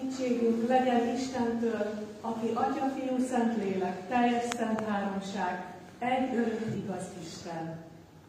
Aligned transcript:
segítségünk 0.00 0.68
legyen 0.68 1.14
Istentől, 1.16 2.08
aki 2.20 2.46
Atya, 2.54 2.92
Fiú, 2.94 3.26
Szentlélek, 3.28 4.08
teljes 4.08 4.44
szent 4.56 4.80
háromság, 4.80 5.74
egy 5.98 6.34
örök 6.34 6.60
igaz 6.84 7.04
Isten. 7.22 7.78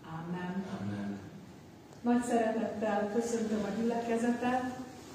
Amen. 0.05 0.63
Amen. 0.79 1.20
Nagy 2.02 2.23
szeretettel 2.23 3.11
köszöntöm 3.13 3.63
a 3.63 3.81
gyülekezetet, 3.81 4.63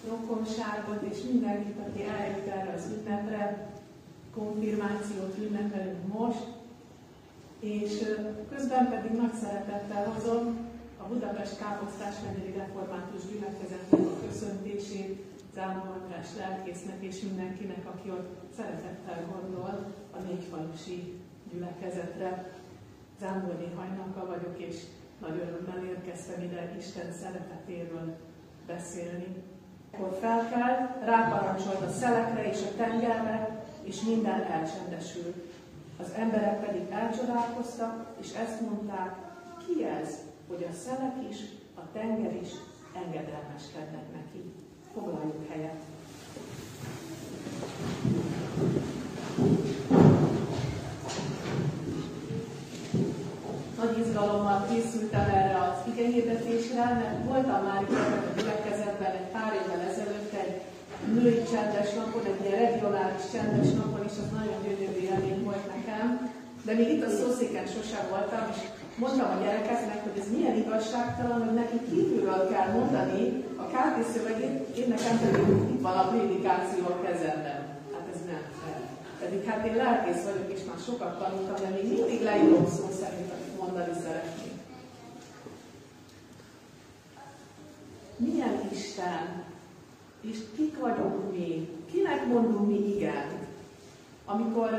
rokonságot 0.09 1.03
és 1.11 1.19
mindenkit, 1.31 1.79
aki 1.89 2.05
eljött 2.05 2.47
erre 2.47 2.73
az 2.77 2.85
ünnepre. 2.99 3.71
Konfirmációt 4.35 5.39
ünnepelünk 5.39 6.13
most, 6.13 6.47
és 7.61 7.93
közben 8.55 8.89
pedig 8.91 9.11
nagy 9.11 9.35
szeretettel 9.43 10.05
hozom 10.05 10.57
a 11.03 11.09
Budapest 11.09 11.59
Káposztás 11.59 12.15
megyeri 12.27 12.57
Református 12.57 13.23
Gyülekezetnek 13.31 14.01
a 14.01 14.27
köszöntését, 14.27 15.26
András 15.65 16.27
lelkésznek 16.39 16.97
és 17.05 17.21
mindenkinek, 17.21 17.87
aki 17.87 18.11
ott 18.11 18.55
szeretettel 18.57 19.27
gondol 19.33 19.95
a 20.11 20.19
négyfalusi 20.19 21.21
gyülekezetre. 21.53 22.51
Zámolni 23.21 23.73
hajnalka 23.75 24.27
vagyok, 24.27 24.59
és 24.59 24.77
nagy 25.21 25.39
örömmel 25.39 25.85
érkeztem 25.85 26.43
ide 26.43 26.75
Isten 26.79 27.13
szeretetéről 27.13 28.17
beszélni. 28.67 29.43
Akkor 29.93 30.19
felkel, 30.21 31.03
ráparancsolt 31.05 31.81
a 31.81 31.91
szelekre 31.91 32.51
és 32.51 32.59
a 32.63 32.77
tengerre, 32.77 33.65
és 33.83 34.03
minden 34.03 34.43
elcsendesült. 34.43 35.37
Az 36.01 36.13
emberek 36.17 36.67
pedig 36.67 36.91
elcsodálkoztak, 36.91 38.07
és 38.21 38.33
ezt 38.33 38.61
mondták, 38.61 39.17
ki 39.67 39.85
ez, 39.85 40.19
hogy 40.49 40.67
a 40.71 40.73
szelek 40.73 41.15
is, 41.31 41.39
a 41.75 41.93
tenger 41.93 42.35
is 42.43 42.51
engedelmeskednek 43.05 44.13
neki. 44.13 44.66
Foglaljuk 44.97 45.49
helyet. 45.49 45.81
Nagy 53.79 53.99
izgalommal 53.99 54.67
készültem 54.71 55.21
erre 55.21 55.59
az 55.59 55.93
igényhirdetésre, 55.93 56.85
mert 56.85 57.25
voltam 57.25 57.65
már 57.65 57.83
itt 57.83 57.97
a 57.97 58.41
gyülekezetben 58.41 59.13
egy 59.13 59.31
pár 59.33 59.53
évvel 59.63 59.81
ezelőtt 59.91 60.33
egy 60.33 60.61
női 61.15 61.43
csendes 61.51 61.95
napon, 61.95 62.25
egy 62.25 62.45
ilyen 62.45 62.59
regionális 62.59 63.23
csendes 63.33 63.73
napon, 63.73 64.05
és 64.05 64.13
az 64.23 64.31
nagyon 64.39 64.63
gyönyörű 64.63 65.01
élmény 65.01 65.45
volt 65.45 65.67
nekem. 65.77 66.33
De 66.63 66.75
még 66.75 66.89
itt 66.89 67.05
a 67.05 67.11
szószéken 67.11 67.67
sosem 67.67 68.05
voltam, 68.11 68.43
és 68.55 68.61
mondtam 68.99 69.31
a 69.37 69.43
gyerekeknek, 69.43 70.03
hogy 70.03 70.21
ez 70.21 70.31
milyen 70.37 70.57
igazságtalan, 70.57 71.45
hogy 71.45 71.55
neki 71.55 71.79
kívülről 71.91 72.49
kell 72.49 72.73
mondani 72.73 73.45
a 73.57 73.63
KT 73.63 73.97
szövegét, 74.13 74.77
én 74.77 74.89
nekem 74.89 75.19
pedig 75.19 75.47
itt 75.73 75.81
van 75.81 75.97
a 75.97 76.09
prédikáció 76.09 76.85
a 76.87 77.01
kezemben. 77.01 77.61
Hát 77.93 78.07
ez 78.15 78.21
nem 78.27 78.45
fel. 78.63 78.81
Pedig 79.21 79.45
hát 79.45 79.67
én 79.67 79.77
lelkész 79.77 80.25
vagyok, 80.25 80.53
és 80.53 80.61
már 80.69 80.79
sokat 80.87 81.19
tanultam, 81.19 81.55
de 81.55 81.69
még 81.69 81.93
mindig 81.93 82.23
leírom 82.23 82.67
szó 82.67 82.89
szerint, 83.01 83.33
amit 83.33 83.61
mondani 83.61 83.93
szeretnék. 84.03 84.55
Milyen 88.17 88.69
Isten? 88.73 89.45
És 90.21 90.39
kik 90.57 90.79
vagyunk 90.79 91.33
mi? 91.33 91.69
Kinek 91.91 92.27
mondunk 92.27 92.69
mi 92.69 92.95
igen? 92.95 93.27
Amikor 94.25 94.71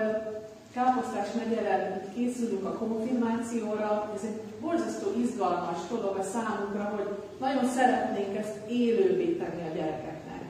Megyeren 1.50 2.02
készülünk 2.16 2.66
a 2.66 2.78
konfirmációra, 2.78 4.12
ez 4.16 4.24
egy 4.30 4.42
borzasztó 4.62 5.08
izgalmas 5.24 5.80
dolog 5.90 6.16
a 6.18 6.24
számunkra, 6.24 6.84
hogy 6.96 7.08
nagyon 7.40 7.66
szeretnénk 7.66 8.38
ezt 8.38 8.58
élővé 8.70 9.28
tenni 9.34 9.62
a 9.70 9.76
gyerekeknek. 9.76 10.44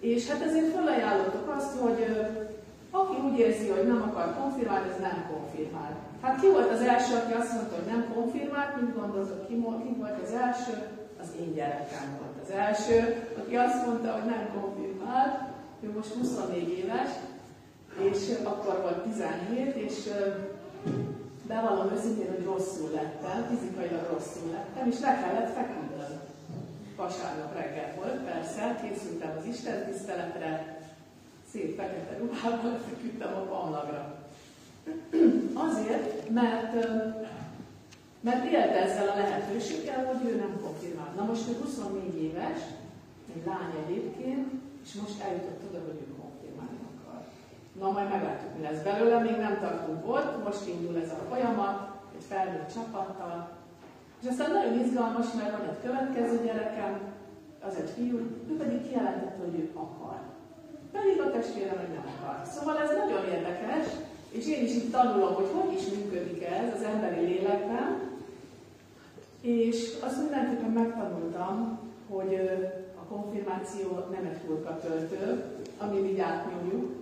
És 0.00 0.28
hát 0.28 0.42
ezért 0.42 0.74
felajánlottuk 0.74 1.54
azt, 1.56 1.72
hogy 1.78 2.00
aki 2.90 3.16
úgy 3.26 3.38
érzi, 3.38 3.68
hogy 3.68 3.86
nem 3.86 4.02
akar 4.08 4.36
konfirmálni, 4.40 4.88
ez 4.90 5.00
nem 5.00 5.18
konfirmál. 5.32 5.92
Hát 6.22 6.40
ki 6.40 6.48
volt 6.48 6.70
az 6.70 6.80
első, 6.80 7.14
aki 7.14 7.32
azt 7.32 7.52
mondta, 7.52 7.74
hogy 7.74 7.90
nem 7.94 8.12
konfirmált, 8.14 8.80
mint 8.80 8.96
gondozok, 8.96 9.46
ki, 9.48 9.54
ki 9.54 9.94
volt 9.98 10.18
az 10.22 10.32
első? 10.46 10.74
Az 11.22 11.28
én 11.40 11.54
gyerekem 11.54 12.08
volt 12.18 12.36
az 12.44 12.50
első, 12.50 12.96
aki 13.40 13.56
azt 13.56 13.86
mondta, 13.86 14.12
hogy 14.12 14.28
nem 14.30 14.44
konfirmált, 14.60 15.34
ő 15.80 15.92
most 15.96 16.12
24 16.12 16.68
éves, 16.68 17.10
és 17.98 18.34
akkor 18.42 18.80
volt 18.80 19.02
17, 19.02 19.74
és 19.74 20.08
bevallom 21.46 21.92
őszintén, 21.92 22.30
hogy 22.30 22.44
rosszul 22.44 22.90
lettem, 22.90 23.46
fizikailag 23.50 24.08
rosszul 24.12 24.50
lettem, 24.50 24.88
és 24.90 25.00
le 25.00 25.20
kellett 25.20 25.54
feküdnöm. 25.54 26.20
Vasárnap 26.96 27.54
reggel 27.54 27.94
volt, 27.96 28.16
persze, 28.16 28.80
készültem 28.82 29.36
az 29.38 29.46
Isten 29.46 29.84
tiszteletre, 29.84 30.80
szép 31.52 31.76
fekete 31.76 32.16
ruhával 32.18 32.78
feküdtem 32.88 33.34
a 33.34 33.40
pamlagra. 33.40 34.18
Azért, 35.52 36.30
mert, 36.30 36.72
mert 38.20 38.44
élte 38.44 38.82
ezzel 38.82 39.08
a 39.08 39.16
lehetőséggel, 39.16 40.04
hogy 40.04 40.28
ő 40.30 40.36
nem 40.36 40.60
konfirmál. 40.62 41.12
Na 41.16 41.24
most 41.24 41.48
ő 41.48 41.56
24 41.62 42.22
éves, 42.22 42.58
egy 43.34 43.42
lány 43.46 43.84
egyébként, 43.86 44.50
és 44.84 44.92
most 44.94 45.22
eljutott 45.22 45.62
oda, 45.68 45.78
hogy 45.86 46.00
ő. 46.08 46.13
Na 47.80 47.90
majd 47.90 48.08
meglátjuk, 48.08 48.56
mi 48.56 48.62
lesz 48.62 48.82
belőle, 48.82 49.18
még 49.18 49.36
nem 49.36 49.58
tartunk 49.60 50.08
ott, 50.14 50.44
most 50.44 50.68
indul 50.68 50.96
ez 51.02 51.10
a 51.10 51.24
folyamat, 51.30 51.78
egy 52.16 52.24
felnőtt 52.28 52.72
csapattal, 52.74 53.48
és 54.22 54.28
aztán 54.28 54.50
nagyon 54.50 54.78
izgalmas, 54.84 55.26
mert 55.36 55.50
van 55.50 55.68
egy 55.68 55.82
következő 55.82 56.36
gyerekem, 56.44 56.92
az 57.68 57.74
egy 57.76 57.90
fiú, 57.96 58.18
ő 58.50 58.56
pedig 58.56 58.88
kijelentette, 58.88 59.40
hogy 59.44 59.58
ő 59.60 59.70
akar. 59.74 60.20
Pedig 60.92 61.20
a 61.20 61.30
testvére 61.30 61.74
meg 61.76 61.88
nem 61.88 62.06
akar. 62.14 62.46
Szóval 62.46 62.78
ez 62.78 62.90
nagyon 62.98 63.24
érdekes, 63.36 63.86
és 64.30 64.46
én 64.46 64.64
is 64.64 64.74
itt 64.74 64.92
tanulom, 64.92 65.34
hogy 65.34 65.50
hogy 65.54 65.72
is 65.72 65.86
működik 65.86 66.42
ez 66.42 66.74
az 66.74 66.82
emberi 66.82 67.24
lélekben, 67.24 68.00
és 69.40 69.92
azt 70.00 70.20
mindenképpen 70.20 70.70
megtanultam, 70.70 71.78
hogy 72.08 72.34
a 73.00 73.14
konfirmáció 73.14 73.88
nem 74.10 74.24
egy 74.24 74.40
töltő, 74.80 75.44
amin 75.78 76.04
így 76.04 76.18
átnyomjuk 76.18 76.93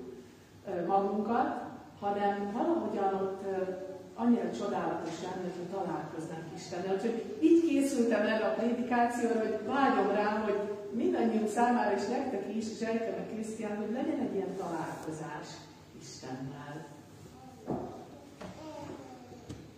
magunkat, 0.87 1.63
hanem 2.01 2.53
valahogyan 2.53 3.15
ott 3.15 3.43
annyira 4.15 4.51
csodálatos 4.59 5.23
lenne, 5.23 5.49
hogy 5.57 5.67
találkoznánk 5.73 6.45
Istennel. 6.57 6.95
Úgyhogy 6.95 7.39
így 7.41 7.69
készültem 7.69 8.27
erre 8.27 8.47
a 8.47 8.55
prédikációra, 8.55 9.39
hogy 9.39 9.59
vágyom 9.67 10.11
rá, 10.15 10.43
hogy 10.45 10.73
mindannyiunk 10.93 11.49
számára, 11.49 11.97
és 11.97 12.07
nektek 12.07 12.55
is, 12.55 12.71
és 12.71 12.79
meg 12.81 13.29
Krisztián, 13.33 13.77
hogy 13.77 13.93
legyen 13.93 14.21
egy 14.21 14.35
ilyen 14.35 14.57
találkozás 14.57 15.47
Istennel. 16.01 16.85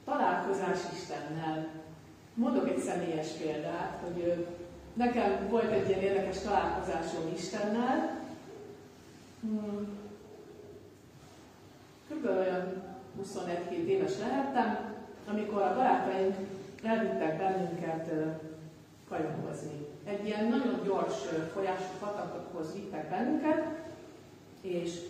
Találkozás 0.04 0.78
Istennel. 0.92 1.66
Mondok 2.34 2.68
egy 2.68 2.78
személyes 2.78 3.28
példát, 3.28 4.00
hogy 4.04 4.46
nekem 4.94 5.48
volt 5.48 5.70
egy 5.72 5.88
ilyen 5.88 6.00
érdekes 6.00 6.38
találkozásom 6.38 7.32
Istennel. 7.34 8.22
Hmm. 9.40 10.03
21-22 13.22 13.70
éves 13.70 14.18
lehettem, 14.18 14.92
amikor 15.28 15.62
a 15.62 15.74
barátaink 15.74 16.34
elvittek 16.82 17.38
bennünket 17.38 18.10
kajakozni. 19.08 19.86
Egy 20.04 20.26
ilyen 20.26 20.44
nagyon 20.44 20.80
gyors 20.84 21.14
folyású 21.52 21.92
patakhoz 22.00 22.72
vittek 22.74 23.10
bennünket, 23.10 23.64
és 24.60 25.00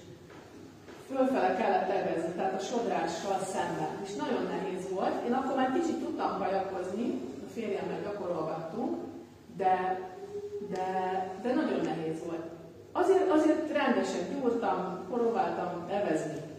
fölfele 1.09 1.55
kellett 1.57 1.89
levezni, 1.89 2.33
tehát 2.33 2.61
a 2.61 2.65
sodrással 2.65 3.39
szemben. 3.39 3.99
És 4.05 4.15
nagyon 4.15 4.43
nehéz 4.43 4.91
volt. 4.91 5.27
Én 5.27 5.33
akkor 5.33 5.57
már 5.57 5.73
kicsit 5.73 5.99
tudtam 5.99 6.39
kajakozni, 6.39 7.21
a 7.47 7.51
férjemmel 7.53 8.01
gyakorolgattunk, 8.03 8.97
de, 9.57 10.01
de, 10.71 10.87
de 11.43 11.55
nagyon 11.55 11.81
nehéz 11.81 12.25
volt. 12.27 12.45
Azért, 12.93 13.31
azért 13.31 13.73
rendesen 13.73 14.21
gyúrtam, 14.31 14.99
próbáltam 15.11 15.87
evezni. 15.91 16.54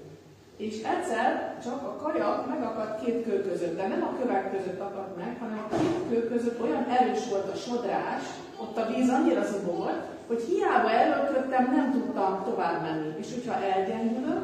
És 0.57 0.81
egyszer 0.83 1.57
csak 1.63 1.83
a 1.83 1.95
kajak 1.95 2.47
megakadt 2.47 3.03
két 3.03 3.23
kő 3.23 3.41
között, 3.41 3.75
de 3.75 3.87
nem 3.87 4.03
a 4.03 4.21
kövek 4.21 4.57
között 4.57 4.79
akadt 4.79 5.17
meg, 5.17 5.37
hanem 5.39 5.65
a 5.69 5.75
két 5.75 6.09
kő 6.09 6.27
között 6.27 6.61
olyan 6.61 6.83
erős 6.83 7.29
volt 7.29 7.49
a 7.49 7.55
sodrás, 7.55 8.23
ott 8.61 8.77
a 8.77 8.87
víz 8.87 9.09
annyira 9.09 9.43
zubogott, 9.43 10.01
hogy 10.27 10.41
hiába 10.41 10.91
előköttem, 10.91 11.71
nem 11.71 11.91
tudtam 11.91 12.43
tovább 12.43 12.81
menni. 12.81 13.13
És 13.17 13.33
hogyha 13.33 13.63
elgyengülök, 13.63 14.43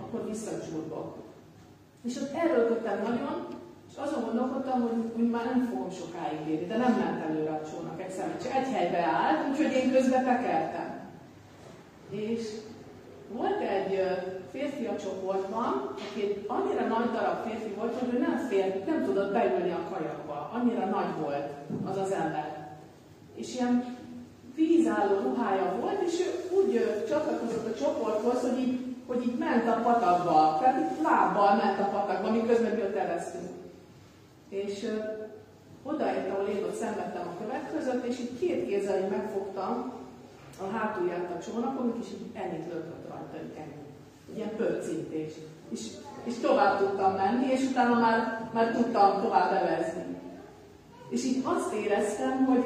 akkor 0.00 0.28
visszacsurgok. 0.28 1.16
És 2.04 2.16
ott 2.16 2.34
erőlködtem 2.34 2.98
nagyon, 3.02 3.46
és 3.90 3.96
azon 3.96 4.24
gondolkodtam, 4.24 4.80
hogy, 4.80 5.12
hogy 5.14 5.30
már 5.30 5.44
nem 5.44 5.68
fogom 5.70 5.90
sokáig 5.90 6.48
érni, 6.48 6.66
de 6.66 6.76
nem 6.76 6.92
ment 6.92 7.24
előre 7.24 7.50
a 7.50 7.68
csónak 7.70 8.02
egyszerűen, 8.02 8.38
csak 8.42 8.54
egy 8.54 8.72
helybe 8.72 8.98
állt, 8.98 9.48
úgyhogy 9.48 9.72
én 9.72 9.92
közben 9.92 10.24
tekertem. 10.24 11.00
És 12.10 12.42
egy 13.92 14.42
férfi 14.50 14.86
a 14.86 14.96
csoportban, 14.96 15.94
aki 16.10 16.44
annyira 16.46 16.86
nagy 16.86 17.10
darab 17.10 17.46
férfi 17.46 17.74
volt, 17.76 17.98
hogy 17.98 18.14
ő 18.14 18.18
nem, 18.18 18.36
fér, 18.48 18.84
nem 18.86 19.04
tudott 19.04 19.32
beülni 19.32 19.70
a 19.70 19.88
kajakba. 19.90 20.50
Annyira 20.54 20.84
nagy 20.84 21.20
volt 21.20 21.48
az 21.90 21.96
az 21.96 22.12
ember. 22.12 22.76
És 23.34 23.54
ilyen 23.54 23.96
vízálló 24.54 25.20
ruhája 25.22 25.76
volt, 25.80 26.02
és 26.02 26.20
ő 26.20 26.56
úgy 26.56 27.04
csatlakozott 27.08 27.74
a 27.74 27.78
csoporthoz, 27.84 28.40
hogy 28.40 28.58
így, 28.58 28.96
hogy 29.06 29.22
így 29.22 29.38
ment 29.38 29.68
a 29.68 29.80
patakba, 29.82 30.58
tehát 30.60 30.80
itt 30.80 31.02
lábbal 31.02 31.54
ment 31.56 31.78
a 31.78 31.84
patakba, 31.84 32.30
miközben 32.30 32.74
mi 32.74 32.82
ott 32.82 32.96
elvesztünk. 32.96 33.48
És 34.48 34.88
odaért, 35.82 36.30
ahol 36.30 36.48
én 36.48 36.64
ott 36.64 36.74
szenvedtem 36.74 37.28
a 37.28 37.42
kövek 37.42 37.72
között, 37.72 38.04
és 38.04 38.18
így 38.18 38.38
két 38.38 38.66
kézzel 38.66 39.02
így 39.02 39.10
megfogtam 39.10 39.92
a 40.60 40.76
hátulját 40.76 41.30
a 41.36 41.42
csónakon, 41.44 41.94
és 42.00 42.06
így 42.06 42.26
ennyit 42.32 42.66
lökött 42.66 43.08
rajta, 43.08 43.36
hogy 43.36 43.56
ennyi. 43.56 43.81
Ilyen 44.34 44.56
pörcintés. 44.56 45.32
És, 45.68 45.86
és 46.24 46.34
tovább 46.38 46.78
tudtam 46.78 47.14
menni, 47.14 47.50
és 47.52 47.62
utána 47.70 47.98
már, 47.98 48.50
már 48.52 48.70
tudtam 48.70 49.22
tovább 49.22 49.52
evezni. 49.52 50.16
És 51.08 51.24
így 51.24 51.42
azt 51.44 51.72
éreztem, 51.72 52.44
hogy, 52.44 52.64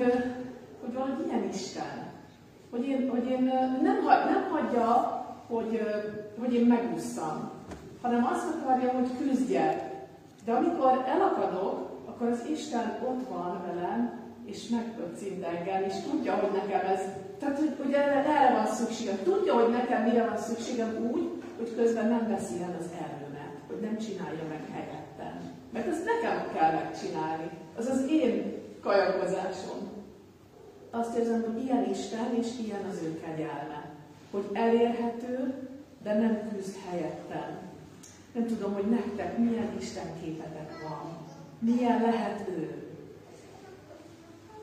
hogy 0.81 0.95
valami 0.95 1.15
ilyen 1.27 1.49
Isten. 1.53 2.15
Hogy 2.71 2.87
én, 2.87 3.11
hogy 3.11 3.31
én 3.31 3.43
nem, 3.83 4.05
nem 4.05 4.49
hagyja, 4.51 5.17
hogy, 5.49 5.81
hogy 6.39 6.55
én 6.55 6.67
megúszszam, 6.67 7.51
hanem 8.03 8.27
azt 8.33 8.47
akarja, 8.55 8.91
hogy 8.91 9.09
küzdjek. 9.19 9.95
De 10.45 10.53
amikor 10.53 11.05
elakadok, 11.07 11.91
akkor 12.07 12.29
az 12.29 12.45
Isten 12.51 12.99
ott 13.09 13.29
van 13.29 13.63
velem, 13.67 14.25
és 14.45 14.69
megpöccint 14.69 15.45
engem, 15.45 15.83
és 15.83 15.95
tudja, 16.11 16.35
hogy 16.35 16.51
nekem 16.53 16.87
ez, 16.87 17.01
tehát 17.39 17.59
hogy, 17.59 17.75
hogy 17.83 17.93
erre, 17.93 18.25
erre 18.25 18.55
van 18.55 18.67
szükségem. 18.67 19.19
Tudja, 19.25 19.55
hogy 19.55 19.71
nekem 19.71 20.03
mire 20.03 20.25
van 20.25 20.39
szükségem 20.39 21.11
úgy, 21.13 21.43
hogy 21.57 21.75
közben 21.77 22.09
nem 22.09 22.29
veszi 22.29 22.63
el 22.63 22.77
az 22.79 22.91
erőmet, 22.93 23.57
hogy 23.67 23.81
nem 23.81 23.99
csinálja 23.99 24.45
meg 24.49 24.65
helyettem. 24.73 25.55
Mert 25.73 25.87
ezt 25.87 26.05
nekem 26.05 26.53
kell 26.55 26.73
megcsinálni. 26.73 27.51
Az 27.77 27.87
az 27.87 28.07
én 28.11 28.63
kajakozásom. 28.81 29.79
Azt 30.91 31.17
érzem, 31.17 31.43
hogy 31.43 31.65
ilyen 31.65 31.91
Isten, 31.91 32.35
és 32.39 32.47
ilyen 32.65 32.85
az 32.91 33.01
ő 33.03 33.21
kegyelme. 33.21 33.91
Hogy 34.31 34.45
elérhető, 34.53 35.55
de 36.03 36.15
nem 36.15 36.49
küzd 36.53 36.77
helyettem. 36.91 37.59
Nem 38.33 38.47
tudom, 38.47 38.73
hogy 38.73 38.89
nektek 38.91 39.39
milyen 39.39 39.77
Isten 39.79 40.21
képetek 40.23 40.71
van. 40.89 41.17
Milyen 41.59 42.01
lehet 42.03 42.49
ő. 42.49 42.87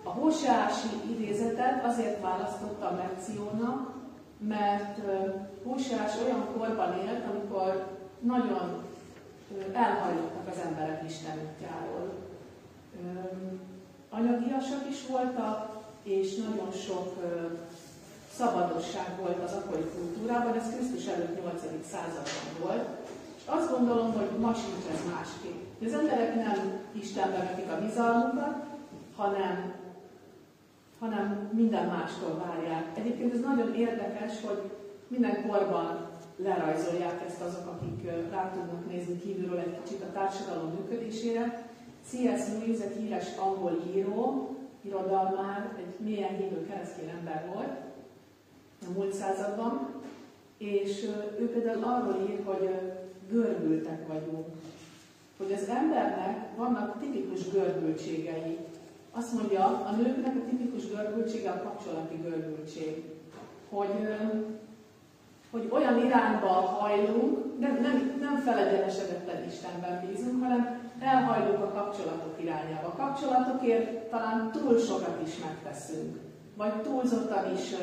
A 0.03 0.09
Hóseási 0.09 0.87
idézetet 1.09 1.85
azért 1.85 2.21
választotta 2.21 2.91
Merciónak, 2.91 3.92
mert 4.47 4.99
Hóseás 5.63 6.11
olyan 6.25 6.47
korban 6.57 6.93
élt, 7.07 7.25
amikor 7.31 7.87
nagyon 8.19 8.83
elhajlottak 9.73 10.47
az 10.51 10.59
emberek 10.65 11.03
Isten 11.07 11.37
útjáról. 11.37 12.13
Anyagiasak 14.09 14.89
is 14.89 15.07
voltak, 15.07 15.81
és 16.03 16.35
nagyon 16.35 16.71
sok 16.71 17.13
szabadosság 18.33 19.07
volt 19.19 19.43
az 19.43 19.53
akkori 19.53 19.85
kultúrában, 19.95 20.55
ez 20.55 20.75
Krisztus 20.75 21.05
előtt 21.05 21.43
8. 21.43 21.61
században 21.91 22.61
volt, 22.61 22.87
és 23.35 23.43
azt 23.45 23.71
gondolom, 23.71 24.13
hogy 24.13 24.29
ma 24.39 24.53
sincs 24.53 24.85
ez 24.93 25.13
másképp. 25.15 25.85
Az 25.85 25.93
emberek 25.93 26.35
nem 26.35 26.79
Istenbe 26.91 27.37
vetik 27.37 27.71
a 27.71 27.81
bizalmukat, 27.85 28.55
hanem 29.15 29.73
hanem 31.03 31.49
minden 31.53 31.87
mástól 31.87 32.43
várják. 32.45 32.97
Egyébként 32.97 33.33
ez 33.33 33.39
nagyon 33.39 33.75
érdekes, 33.75 34.41
hogy 34.45 34.61
minden 35.07 35.47
korban 35.47 36.09
lerajzolják 36.35 37.23
ezt 37.27 37.41
azok, 37.41 37.67
akik 37.67 38.09
rá 38.31 38.51
tudnak 38.51 38.89
nézni 38.91 39.19
kívülről 39.19 39.59
egy 39.59 39.77
kicsit 39.83 40.01
a 40.01 40.11
társadalom 40.11 40.71
működésére. 40.71 41.67
C.S. 42.05 42.47
Lewis 42.47 42.79
egy 42.79 42.95
híres 42.99 43.27
angol 43.37 43.81
író, 43.95 44.49
irodalmár, 44.81 45.73
egy 45.77 46.05
mélyen 46.05 46.35
hívő 46.37 46.65
keresztény 46.65 47.09
ember 47.09 47.51
volt 47.53 47.73
a 48.87 48.91
múlt 48.97 49.13
században, 49.13 49.87
és 50.57 51.03
ő 51.39 51.49
például 51.49 51.83
arról 51.83 52.29
ír, 52.29 52.39
hogy 52.43 52.69
görbültek 53.29 54.07
vagyunk. 54.07 54.47
Hogy 55.37 55.51
az 55.51 55.67
embernek 55.67 56.55
vannak 56.57 56.99
tipikus 56.99 57.49
görbültségei, 57.49 58.57
azt 59.13 59.33
mondja, 59.33 59.63
a 59.65 59.91
nőknek 59.91 60.35
a 60.35 60.45
tipikus 60.49 60.87
görbültsége 60.89 61.49
a 61.49 61.63
kapcsolati 61.63 62.15
görbültség. 62.21 63.03
Hogy, 63.69 63.89
hogy 65.51 65.69
olyan 65.71 66.05
irányba 66.05 66.47
hajlunk, 66.47 67.59
nem, 67.59 67.79
nem, 67.81 68.17
nem 68.19 68.35
felegyenesedetten 68.35 69.47
Istenben 69.47 70.05
bízunk, 70.07 70.43
hanem 70.43 70.91
elhajlunk 70.99 71.63
a 71.63 71.71
kapcsolatok 71.71 72.41
irányába. 72.41 72.87
A 72.87 72.95
kapcsolatokért 72.95 74.09
talán 74.09 74.51
túl 74.51 74.77
sokat 74.77 75.21
is 75.25 75.37
megteszünk, 75.37 76.19
vagy 76.57 76.81
túlzottan 76.81 77.53
is 77.53 77.73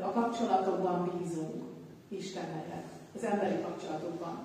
a 0.00 0.12
kapcsolatokban 0.12 1.12
bízunk 1.18 1.62
Isten 2.08 2.44
az 3.14 3.24
emberi 3.24 3.62
kapcsolatokban. 3.62 4.38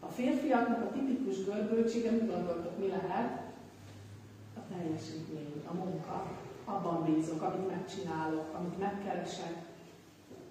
A 0.00 0.06
férfiaknak 0.06 0.82
a 0.82 0.92
tipikus 0.92 1.44
görbültsége, 1.44 2.10
mit 2.10 2.30
gondoltok, 2.30 2.78
mi 2.78 2.88
lehet? 2.88 3.51
Teljesítmény, 4.76 5.62
a 5.70 5.74
munka, 5.74 6.26
abban 6.64 7.04
bízok, 7.04 7.42
amit 7.42 7.68
megcsinálok, 7.68 8.54
amit 8.58 8.78
megkeresek, 8.78 9.54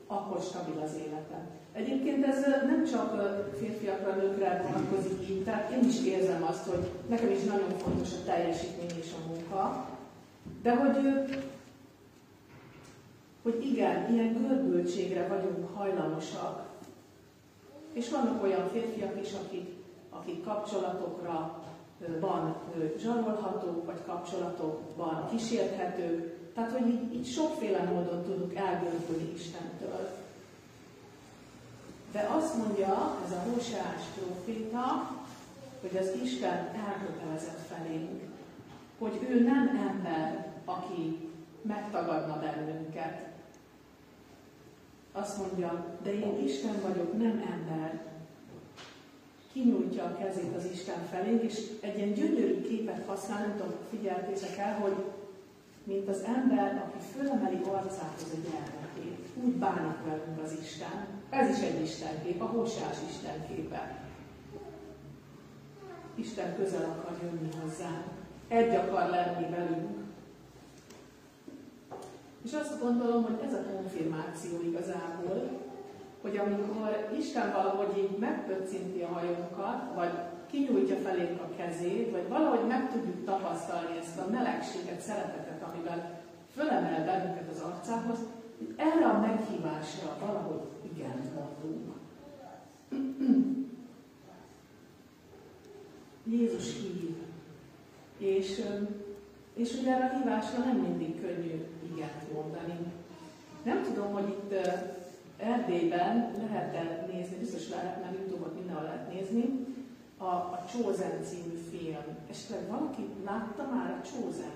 akkor 0.08 0.42
stabil 0.42 0.82
az 0.84 0.96
életem. 0.96 1.50
Egyébként 1.74 2.26
ez 2.26 2.46
nem 2.66 2.86
csak 2.92 3.12
férfiakra, 3.60 4.16
nőkre 4.16 4.62
vonatkozik 4.66 5.30
így, 5.30 5.44
tehát 5.44 5.72
én 5.72 5.84
is 5.84 6.06
érzem 6.06 6.44
azt, 6.44 6.66
hogy 6.66 6.90
nekem 7.10 7.32
is 7.32 7.44
nagyon 7.44 7.70
fontos 7.78 8.12
a 8.14 8.24
teljesítmény 8.26 8.98
és 9.00 9.12
a 9.14 9.28
munka, 9.28 9.86
de 10.62 10.76
hogy, 10.76 10.98
hogy 13.44 13.66
igen, 13.66 14.14
ilyen 14.14 14.34
görbültségre 14.34 15.28
vagyunk 15.28 15.76
hajlamosak. 15.76 16.70
És 17.94 18.10
vannak 18.10 18.44
olyan 18.44 18.70
férfiak 18.70 19.22
is, 19.22 19.30
akik, 19.34 19.70
akik 20.10 20.44
kapcsolatokra, 20.44 21.64
van 22.20 22.56
zsarolhatók, 22.98 23.86
vagy 23.86 24.00
kapcsolatokban 24.06 25.30
kísérthetők, 25.30 26.54
tehát 26.54 26.72
hogy 26.72 26.88
így, 26.88 27.14
így 27.14 27.28
sokféle 27.28 27.84
módon 27.84 28.24
tudunk 28.24 28.56
elgörbülni 28.56 29.32
Istentől. 29.36 30.10
De 32.12 32.30
azt 32.38 32.58
mondja 32.58 33.18
ez 33.26 33.32
a 33.32 33.50
Hóseás 33.50 34.02
próféta, 34.18 35.16
hogy 35.82 35.98
az 35.98 36.12
Isten 36.24 36.70
elkötelezett 36.88 37.68
felénk, 37.68 38.22
hogy 38.98 39.28
ő 39.30 39.44
nem 39.44 39.68
ember, 39.90 40.54
aki 40.66 41.30
megtagadna 41.62 42.40
bennünket. 42.40 43.30
Azt 45.12 45.38
mondja, 45.38 45.98
de 46.04 46.14
én 46.14 46.44
Isten 46.44 46.82
vagyok, 46.82 47.18
nem 47.18 47.44
ember, 47.52 48.11
kinyújtja 49.54 50.04
a 50.04 50.18
kezét 50.18 50.56
az 50.56 50.66
Isten 50.74 51.06
felé, 51.12 51.40
és 51.44 51.72
egy 51.80 51.98
ilyen 51.98 52.14
gyönyörű 52.14 52.62
képet 52.62 53.06
használ, 53.06 53.40
nem 53.40 53.58
tudom, 53.58 53.74
figyeltétek 53.90 54.58
el, 54.58 54.80
hogy 54.80 54.96
mint 55.84 56.10
az 56.10 56.22
ember, 56.22 56.86
aki 56.88 57.06
fölemeli 57.18 57.62
arcához 57.64 58.26
a 58.34 58.38
gyermekét. 58.44 59.28
Úgy 59.44 59.54
bánik 59.54 59.98
velünk 60.06 60.42
az 60.44 60.58
Isten. 60.62 61.08
Ez 61.30 61.58
is 61.58 61.64
egy 61.64 61.82
Isten 61.82 62.24
kép, 62.24 62.42
a 62.42 62.46
hosás 62.46 62.98
Isten 63.10 63.48
képe. 63.48 64.00
Isten 66.16 66.56
közel 66.56 66.84
akar 66.84 67.18
jönni 67.22 67.50
hozzánk. 67.62 68.06
Egy 68.48 68.76
akar 68.76 69.10
lenni 69.10 69.50
velünk. 69.50 70.00
És 72.46 72.54
azt 72.54 72.82
gondolom, 72.82 73.24
hogy 73.24 73.40
ez 73.46 73.54
a 73.54 73.64
konfirmáció 73.74 74.62
igazából, 74.66 75.61
hogy 76.22 76.38
amikor 76.38 77.10
Isten 77.18 77.52
valahogy 77.52 77.98
így 77.98 78.18
megpöccinti 78.18 79.02
a 79.02 79.08
hajunkat, 79.08 79.94
vagy 79.96 80.12
kinyújtja 80.52 80.96
felénk 80.96 81.42
a 81.42 81.56
kezét, 81.56 82.12
vagy 82.12 82.28
valahogy 82.28 82.68
meg 82.68 82.92
tudjuk 82.92 83.26
tapasztalni 83.26 83.98
ezt 83.98 84.20
a 84.20 84.30
melegséget, 84.32 85.00
szeretetet, 85.00 85.64
amivel 85.74 86.22
fölemel 86.54 87.06
bennünket 87.06 87.50
az 87.50 87.62
arcához, 87.62 88.20
hogy 88.58 88.74
erre 88.78 89.06
a 89.06 89.20
meghívásra 89.20 90.18
valahogy 90.20 90.62
igen 90.94 91.22
mondunk. 91.36 92.00
Jézus 96.26 96.74
hív. 96.74 97.16
És, 98.18 98.62
és 99.54 99.74
ugye 99.74 99.96
erre 99.96 100.06
a 100.06 100.18
hívásra 100.18 100.64
nem 100.64 100.78
mindig 100.78 101.22
könnyű 101.22 101.66
igent 101.94 102.34
mondani. 102.34 102.74
Nem 103.64 103.84
tudom, 103.84 104.14
hogy 104.14 104.28
itt 104.28 104.54
Erdélyben 105.42 106.32
lehet 106.48 106.76
-e 106.76 107.06
nézni, 107.12 107.36
biztos 107.36 107.70
lehet, 107.70 108.02
mert 108.02 108.18
Youtube-ot 108.18 108.56
mindenhol 108.56 108.84
lehet 108.84 109.14
nézni, 109.14 109.66
a, 110.18 110.26
a 110.26 110.64
Chosen 110.72 111.24
című 111.24 111.58
film. 111.72 112.06
Esetleg 112.30 112.68
valaki 112.70 113.04
látta 113.26 113.64
már 113.74 113.90
a 113.92 114.02
Chosen? 114.08 114.56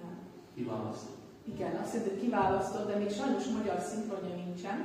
Nem. 0.00 0.16
Kiválasztott. 0.54 1.18
Igen, 1.54 1.76
azt 1.82 1.92
hiszem, 1.92 2.08
hogy 2.08 2.20
kiválasztott, 2.20 2.86
de 2.90 2.96
még 2.98 3.10
sajnos 3.10 3.44
magyar 3.44 3.80
szinkronja 3.80 4.34
nincsen. 4.34 4.78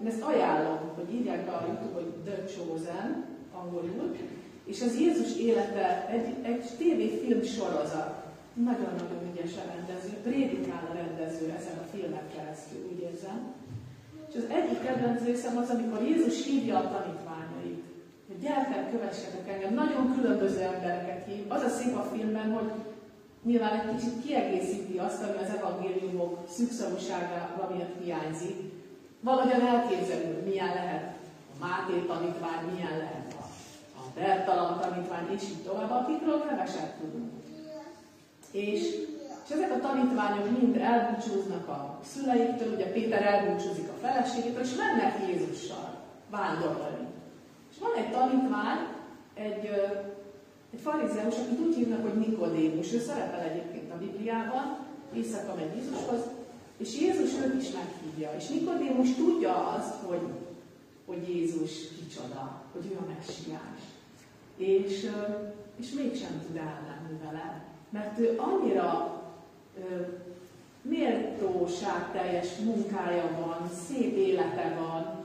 Én 0.00 0.06
ezt 0.06 0.22
ajánlom, 0.22 0.78
hogy 0.94 1.14
írják 1.14 1.48
a 1.48 1.64
YouTube, 1.66 1.94
hogy 1.94 2.12
The 2.24 2.44
Chosen, 2.44 3.24
angolul, 3.60 4.16
és 4.64 4.82
az 4.82 5.00
Jézus 5.00 5.36
élete 5.36 6.08
egy, 6.08 6.34
egy 6.42 6.70
tévéfilm 6.78 7.42
sorozat. 7.42 8.24
nagyon-nagyon 8.54 9.22
ügyes 9.32 9.52
a 9.56 9.70
rendező, 9.74 10.16
prédikál 10.22 10.88
a 10.90 10.94
rendező 10.94 11.54
ezen 11.58 11.78
a 11.78 11.86
filmek 11.92 12.34
keresztül, 12.34 12.88
úgy 12.92 13.00
érzem. 13.00 13.54
És 14.32 14.38
az 14.38 14.50
egyik 14.50 14.84
kedvenc 14.84 15.24
részem 15.24 15.56
az, 15.56 15.70
amikor 15.70 16.02
Jézus 16.02 16.44
hívja 16.44 16.76
a 16.78 16.90
tanítványait, 16.90 17.82
hogy 18.26 18.40
gyertek, 18.40 18.90
kövessetek 18.90 19.48
engem. 19.48 19.74
Nagyon 19.74 20.14
különböző 20.14 20.60
embereket 20.60 21.26
hív. 21.26 21.44
Az 21.48 21.62
a 21.62 21.68
szép 21.68 21.96
a 21.96 22.08
filmben, 22.14 22.52
hogy 22.52 22.70
nyilván 23.42 23.80
egy 23.80 23.96
kicsit 23.96 24.24
kiegészíti 24.24 24.98
azt, 24.98 25.22
ami 25.22 25.36
az 25.42 25.54
evangéliumok 25.58 26.48
szűkszavúsága 26.48 27.70
miatt 27.74 28.02
hiányzik. 28.04 28.56
Valahogyan 29.20 29.66
elképzelünk, 29.66 30.44
milyen 30.44 30.74
lehet 30.74 31.16
a 31.54 31.64
Máté 31.64 31.98
tanítvány, 32.06 32.64
milyen 32.74 32.98
lehet 32.98 33.34
a, 33.38 33.44
a 33.98 34.02
Bertalan 34.14 34.80
tanítvány, 34.80 35.26
és 35.34 35.42
így 35.42 35.62
tovább, 35.62 35.90
akikről 35.90 36.46
keveset 36.48 36.94
tudunk. 37.00 37.30
És, 38.50 38.80
és 39.44 39.50
ezek 39.50 39.72
a 39.72 39.80
tanítványok 39.80 40.58
mind 40.58 40.76
elbúcsúznak 40.76 41.68
a 41.68 41.98
szüleiktől, 42.04 42.74
ugye 42.74 42.92
Péter 42.92 43.22
elbúcsúzik 43.22 43.88
a 43.88 44.06
feleségétől, 44.06 44.62
és 44.62 44.74
mennek 44.74 45.14
Jézussal 45.28 45.94
vándorolni. 46.30 47.06
És 47.70 47.76
van 47.78 47.94
egy 47.96 48.10
tanítvány, 48.10 48.78
egy, 49.34 49.66
egy 50.72 50.80
farizeus, 50.82 51.34
akit 51.34 51.60
úgy 51.60 51.74
hívnak, 51.74 52.02
hogy 52.02 52.18
Nikodémus, 52.18 52.92
ő 52.92 52.98
szerepel 52.98 53.40
egyébként 53.40 53.92
a 53.92 53.98
Bibliában, 53.98 54.78
éjszaka 55.14 55.54
megy 55.54 55.76
Jézushoz, 55.76 56.20
és 56.76 57.00
Jézus 57.00 57.30
őt 57.44 57.62
is 57.62 57.70
meghívja. 57.70 58.30
És 58.36 58.48
Nikodémus 58.48 59.14
tudja 59.14 59.68
azt, 59.68 59.94
hogy, 60.06 60.26
hogy 61.06 61.28
Jézus 61.28 61.72
kicsoda, 61.98 62.62
hogy 62.72 62.84
ő 62.92 62.96
a 62.96 63.12
messiás. 63.14 63.80
És, 64.56 65.10
és 65.76 65.92
mégsem 65.92 66.42
tud 66.46 66.56
elmenni 66.56 67.18
vele 67.24 67.70
mert 67.92 68.18
ő 68.18 68.38
annyira 68.38 69.21
ö, 69.78 70.02
méltóság 70.82 72.12
teljes 72.12 72.56
munkája 72.56 73.30
van, 73.40 73.70
szép 73.88 74.16
élete 74.16 74.74
van, 74.78 75.24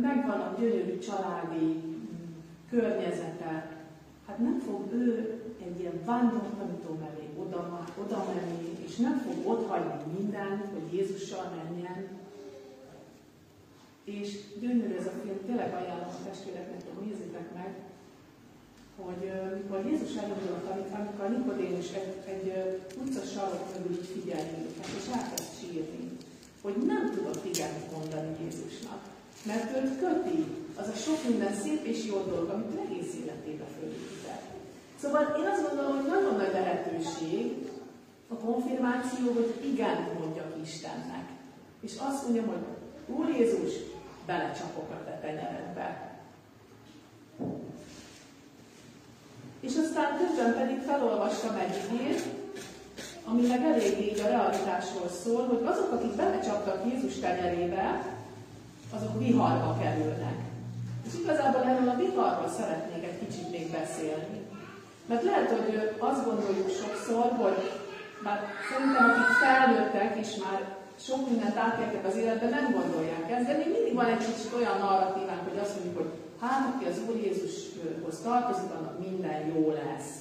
megvan 0.00 0.40
a 0.40 0.54
gyönyörű 0.58 0.98
családi 0.98 1.64
mm, 1.64 2.34
környezete, 2.70 3.76
hát 4.26 4.38
nem 4.38 4.58
fog 4.66 4.92
ő 4.92 5.40
egy 5.64 5.80
ilyen 5.80 6.04
vándortanító 6.04 6.98
mellé 7.00 7.28
oda, 7.38 7.86
oda 8.04 8.24
menni, 8.34 8.78
és 8.84 8.96
nem 8.96 9.18
fog 9.18 9.52
ott 9.52 9.68
hagyni 9.68 10.12
mindent, 10.18 10.64
hogy 10.72 10.98
Jézussal 10.98 11.52
menjen. 11.56 12.08
És 14.04 14.38
gyönyörű 14.60 14.94
ez 14.94 15.06
a 15.06 15.10
film, 15.22 15.38
tényleg 15.46 15.74
ajánlom 15.74 16.08
a 16.08 16.24
testvéreknek, 16.28 16.80
hogy 16.94 17.06
nézzétek 17.06 17.54
meg, 17.54 17.74
hogy 19.06 19.22
mikor 19.58 19.80
Jézus 19.90 20.12
elindul 20.20 20.54
a 20.58 20.66
tanítvány, 20.68 21.06
amikor 21.06 21.28
Nikodémus 21.30 21.88
egy, 22.00 22.12
egy 22.32 22.46
utca 23.02 23.22
sarok 23.32 23.64
mögül 23.72 24.02
figyelni 24.12 24.56
őket, 24.66 24.88
és 24.98 25.06
elkezd 25.18 25.50
sírni, 25.58 26.04
hogy 26.62 26.76
nem 26.92 27.04
tudott 27.14 27.44
igent 27.52 27.82
mondani 27.94 28.36
Jézusnak, 28.42 29.00
mert 29.50 29.76
őt 29.76 29.98
köti 30.02 30.40
az 30.80 30.88
a 30.94 30.96
sok 31.04 31.18
minden 31.28 31.54
szép 31.54 31.82
és 31.84 32.06
jó 32.06 32.16
dolog, 32.28 32.48
amit 32.48 32.80
egész 32.84 33.12
életébe 33.22 33.64
fölépített. 33.78 34.44
Szóval 35.00 35.22
én 35.40 35.48
azt 35.52 35.66
gondolom, 35.68 35.96
hogy 35.96 36.06
nagyon 36.06 36.36
nagy 36.36 36.52
lehetőség 36.52 37.42
a 38.28 38.34
konfirmáció, 38.34 39.32
hogy 39.32 39.52
igent 39.64 40.18
mondjak 40.18 40.54
Istennek. 40.62 41.26
És 41.80 41.92
azt 41.98 42.22
mondjam, 42.22 42.46
hogy 42.46 42.64
Úr 43.16 43.28
Jézus, 43.28 43.72
belecsapok 44.26 44.90
a 44.90 45.04
te 45.04 45.18
tenyeredbe. 45.22 46.11
És 49.66 49.74
aztán 49.84 50.08
közben 50.18 50.52
pedig 50.58 50.78
felolvastam 50.88 51.54
egy 51.64 51.76
igét, 51.84 52.22
ami 53.30 53.46
meg 53.46 53.62
elég 53.72 53.94
így 54.08 54.20
a 54.20 54.28
realitásról 54.28 55.08
szól, 55.22 55.42
hogy 55.46 55.62
azok, 55.70 55.92
akik 55.92 56.14
belecsaptak 56.20 56.78
Jézus 56.90 57.14
tenyerébe, 57.18 57.86
azok 58.96 59.18
viharba 59.18 59.78
kerülnek. 59.82 60.38
És 61.06 61.12
igazából 61.22 61.62
erről 61.62 61.88
a 61.88 61.96
viharról 61.96 62.50
szeretnék 62.58 63.04
egy 63.04 63.18
kicsit 63.22 63.50
még 63.50 63.70
beszélni. 63.70 64.38
Mert 65.06 65.22
lehet, 65.22 65.50
hogy 65.50 65.94
azt 65.98 66.24
gondoljuk 66.24 66.70
sokszor, 66.80 67.26
hogy 67.42 67.60
már 68.22 68.38
szerintem 68.70 69.10
akik 69.10 69.32
felnőttek 69.42 70.12
és 70.24 70.30
már 70.44 70.60
sok 71.06 71.28
mindent 71.28 71.56
átéltek 71.56 72.06
az 72.06 72.16
életben, 72.16 72.50
nem 72.50 72.72
gondolják 72.72 73.30
ezt, 73.30 73.46
de 73.46 73.56
még 73.56 73.70
mindig 73.70 73.94
van 73.94 74.06
egy 74.14 74.24
kicsit 74.28 74.52
olyan 74.58 74.78
narratívánk, 74.78 75.48
hogy 75.48 75.58
azt 75.58 75.74
mondjuk, 75.74 75.96
hogy 75.96 76.12
hát 76.42 76.74
aki 76.74 76.84
az 76.84 77.00
Úr 77.08 77.16
Jézushoz 77.16 78.20
tartozik, 78.22 78.70
annak 78.70 79.08
minden 79.08 79.46
jó 79.46 79.70
lesz. 79.70 80.20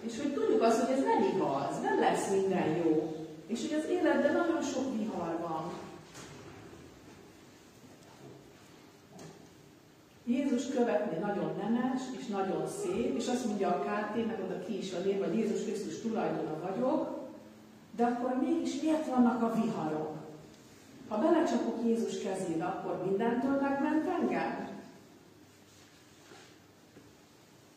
És 0.00 0.20
hogy 0.22 0.32
tudjuk 0.32 0.62
azt, 0.62 0.80
hogy 0.80 0.96
ez 0.96 1.04
nem 1.04 1.22
igaz, 1.34 1.80
nem 1.82 1.98
lesz 1.98 2.30
minden 2.30 2.68
jó. 2.76 3.16
És 3.46 3.60
hogy 3.60 3.78
az 3.78 3.90
életben 3.90 4.32
nagyon 4.32 4.62
sok 4.62 4.96
vihar 4.96 5.38
van. 5.40 5.72
Jézus 10.24 10.66
követni 10.66 11.18
nagyon 11.18 11.52
nemes 11.56 12.00
és 12.18 12.26
nagyon 12.26 12.68
szép, 12.82 13.16
és 13.16 13.28
azt 13.28 13.44
mondja 13.46 13.68
a 13.68 13.80
KT, 13.80 14.26
meg 14.26 14.40
oda 14.44 14.58
ki 14.58 14.78
is 14.78 14.92
a 14.92 14.98
név, 14.98 15.24
hogy 15.24 15.38
Jézus 15.38 15.62
Krisztus 15.62 16.00
tulajdona 16.00 16.58
vagyok, 16.70 17.18
de 17.96 18.04
akkor 18.04 18.36
mégis 18.40 18.80
miért 18.80 19.06
vannak 19.06 19.42
a 19.42 19.60
viharok? 19.62 20.16
Ha 21.08 21.18
belecsapok 21.18 21.78
Jézus 21.84 22.22
kezébe, 22.22 22.64
akkor 22.64 23.04
mindentől 23.04 23.60
megment 23.60 24.08
engem? 24.20 24.68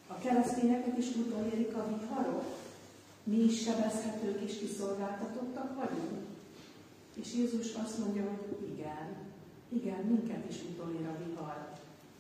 A 0.08 0.21
keresztényeket 0.32 0.98
is 0.98 1.16
utolérik 1.16 1.76
a 1.76 1.88
viharok? 1.88 2.44
Mi 3.24 3.38
is 3.38 3.62
sebezhetők 3.62 4.42
és 4.42 4.58
kiszolgáltatottak 4.58 5.76
vagyunk? 5.76 6.26
És 7.14 7.34
Jézus 7.34 7.74
azt 7.74 7.98
mondja, 7.98 8.24
hogy 8.24 8.70
igen, 8.74 9.08
igen, 9.70 10.00
minket 10.00 10.50
is 10.50 10.56
utolér 10.70 11.08
a 11.08 11.18
vihar. 11.24 11.70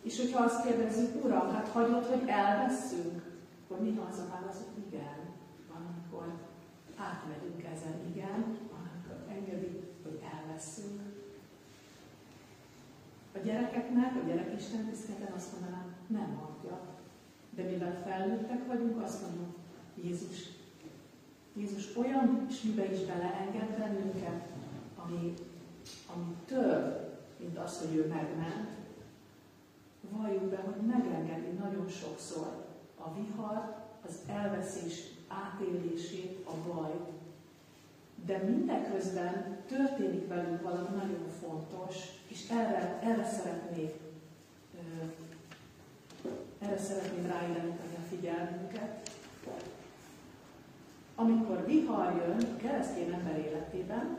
És 0.01 0.18
hogyha 0.20 0.44
azt 0.44 0.63
kérdezzük, 0.63 1.24
Uram, 1.24 1.53
hát 1.53 1.68
hagyod, 1.68 2.06
hogy 2.06 2.24
elveszünk, 2.27 3.22
akkor 3.63 3.84
mi 3.84 4.00
az 4.10 4.18
a 4.18 4.30
válasz, 4.32 4.58
hogy 4.58 4.84
igen, 4.88 5.20
van, 5.70 5.82
amikor 5.91 6.27
átmegyünk 6.96 7.63
ezen, 7.75 7.96
igen, 8.13 8.58
van, 8.72 8.89
amikor 8.91 9.36
engedik, 9.36 9.84
hogy 10.03 10.20
elveszünk. 10.34 11.01
A 13.36 13.38
gyerekeknek, 13.44 14.15
a 14.15 14.27
gyerekisten 14.27 14.89
tiszteleten 14.89 15.34
azt 15.36 15.51
mondanám, 15.51 15.96
nem 16.08 16.41
adja, 16.48 16.90
de 17.62 17.70
mivel 17.70 18.01
felnőttek 18.06 18.68
vagyunk, 18.68 19.03
azt 19.03 19.22
mondjuk, 19.22 19.56
Jézus, 20.03 20.50
Jézus 21.56 21.96
olyan 21.96 22.48
mibe 22.63 22.91
is 22.91 23.00
beleenged 23.00 23.77
bennünket, 23.77 24.41
ami, 24.96 25.34
ami 26.13 26.36
több, 26.46 27.10
mint 27.39 27.58
az, 27.58 27.77
hogy 27.80 27.96
ő 27.96 28.08
megment. 28.08 28.70
Valljuk 30.10 30.44
be, 30.44 30.58
hogy 30.58 30.86
megengedi 30.86 31.58
nagyon 31.58 31.88
sokszor 31.88 32.65
a 32.98 33.13
vihar, 33.13 33.75
az 34.08 34.15
elveszés 34.27 35.03
átélését, 35.27 36.46
a 36.46 36.74
bajt. 36.74 37.10
De 38.25 38.38
mindeközben 38.38 39.58
történik 39.68 40.27
velünk 40.27 40.62
valami 40.62 40.88
nagyon 40.96 41.27
fontos, 41.41 41.96
és 42.27 42.50
erre, 42.50 43.00
erre 43.03 43.25
szeretnék 43.25 43.94
erre 46.71 46.83
szeretném 46.83 47.25
ráirányítani 47.25 47.95
a 47.97 48.07
figyelmünket. 48.09 49.09
Amikor 51.15 51.65
vihar 51.65 52.13
jön 52.15 52.57
keresztény 52.57 53.13
ember 53.13 53.37
életében, 53.37 54.17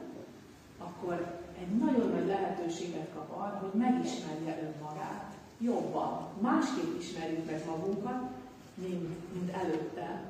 akkor 0.78 1.40
egy 1.59 1.76
nagyon 1.76 2.11
nagy 2.11 2.26
lehetőséget 2.26 3.09
kap 3.14 3.30
arra, 3.30 3.59
hogy 3.61 3.80
megismerje 3.80 4.62
önmagát 4.62 5.35
jobban. 5.59 6.28
Másképp 6.40 6.99
ismerjük 7.00 7.47
meg 7.47 7.62
magunkat, 7.66 8.23
mint, 8.75 9.32
mint 9.35 9.50
előtte. 9.52 10.21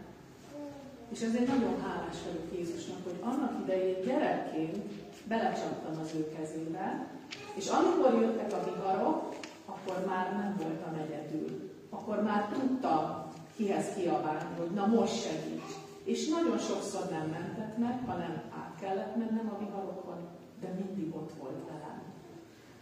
És 1.08 1.20
ezért 1.20 1.46
nagyon 1.46 1.80
hálás 1.80 2.16
vagyok 2.24 2.58
Jézusnak, 2.58 3.04
hogy 3.04 3.18
annak 3.20 3.60
idején 3.62 4.02
gyerekként 4.04 4.76
belecsaptam 5.24 6.00
az 6.00 6.10
ő 6.14 6.34
kezébe, 6.36 7.06
és 7.54 7.68
amikor 7.68 8.20
jöttek 8.20 8.52
a 8.52 8.64
viharok, 8.64 9.36
akkor 9.66 10.04
már 10.06 10.32
nem 10.32 10.56
voltam 10.62 10.94
egyedül 10.94 11.71
akkor 11.92 12.22
már 12.22 12.48
tudta 12.52 13.26
kihez 13.56 13.86
kiabálni, 13.96 14.54
hogy 14.58 14.70
na 14.70 14.86
most 14.86 15.22
segíts. 15.22 15.72
És 16.04 16.28
nagyon 16.28 16.58
sokszor 16.58 17.10
nem 17.10 17.26
mentett 17.26 17.78
meg, 17.78 18.00
hanem 18.06 18.42
át 18.60 18.74
kellett 18.80 19.16
mennem 19.16 19.52
a 19.54 19.58
viharokon, 19.58 20.28
de 20.60 20.68
mindig 20.68 21.14
ott 21.14 21.32
volt 21.40 21.64
velem. 21.66 22.02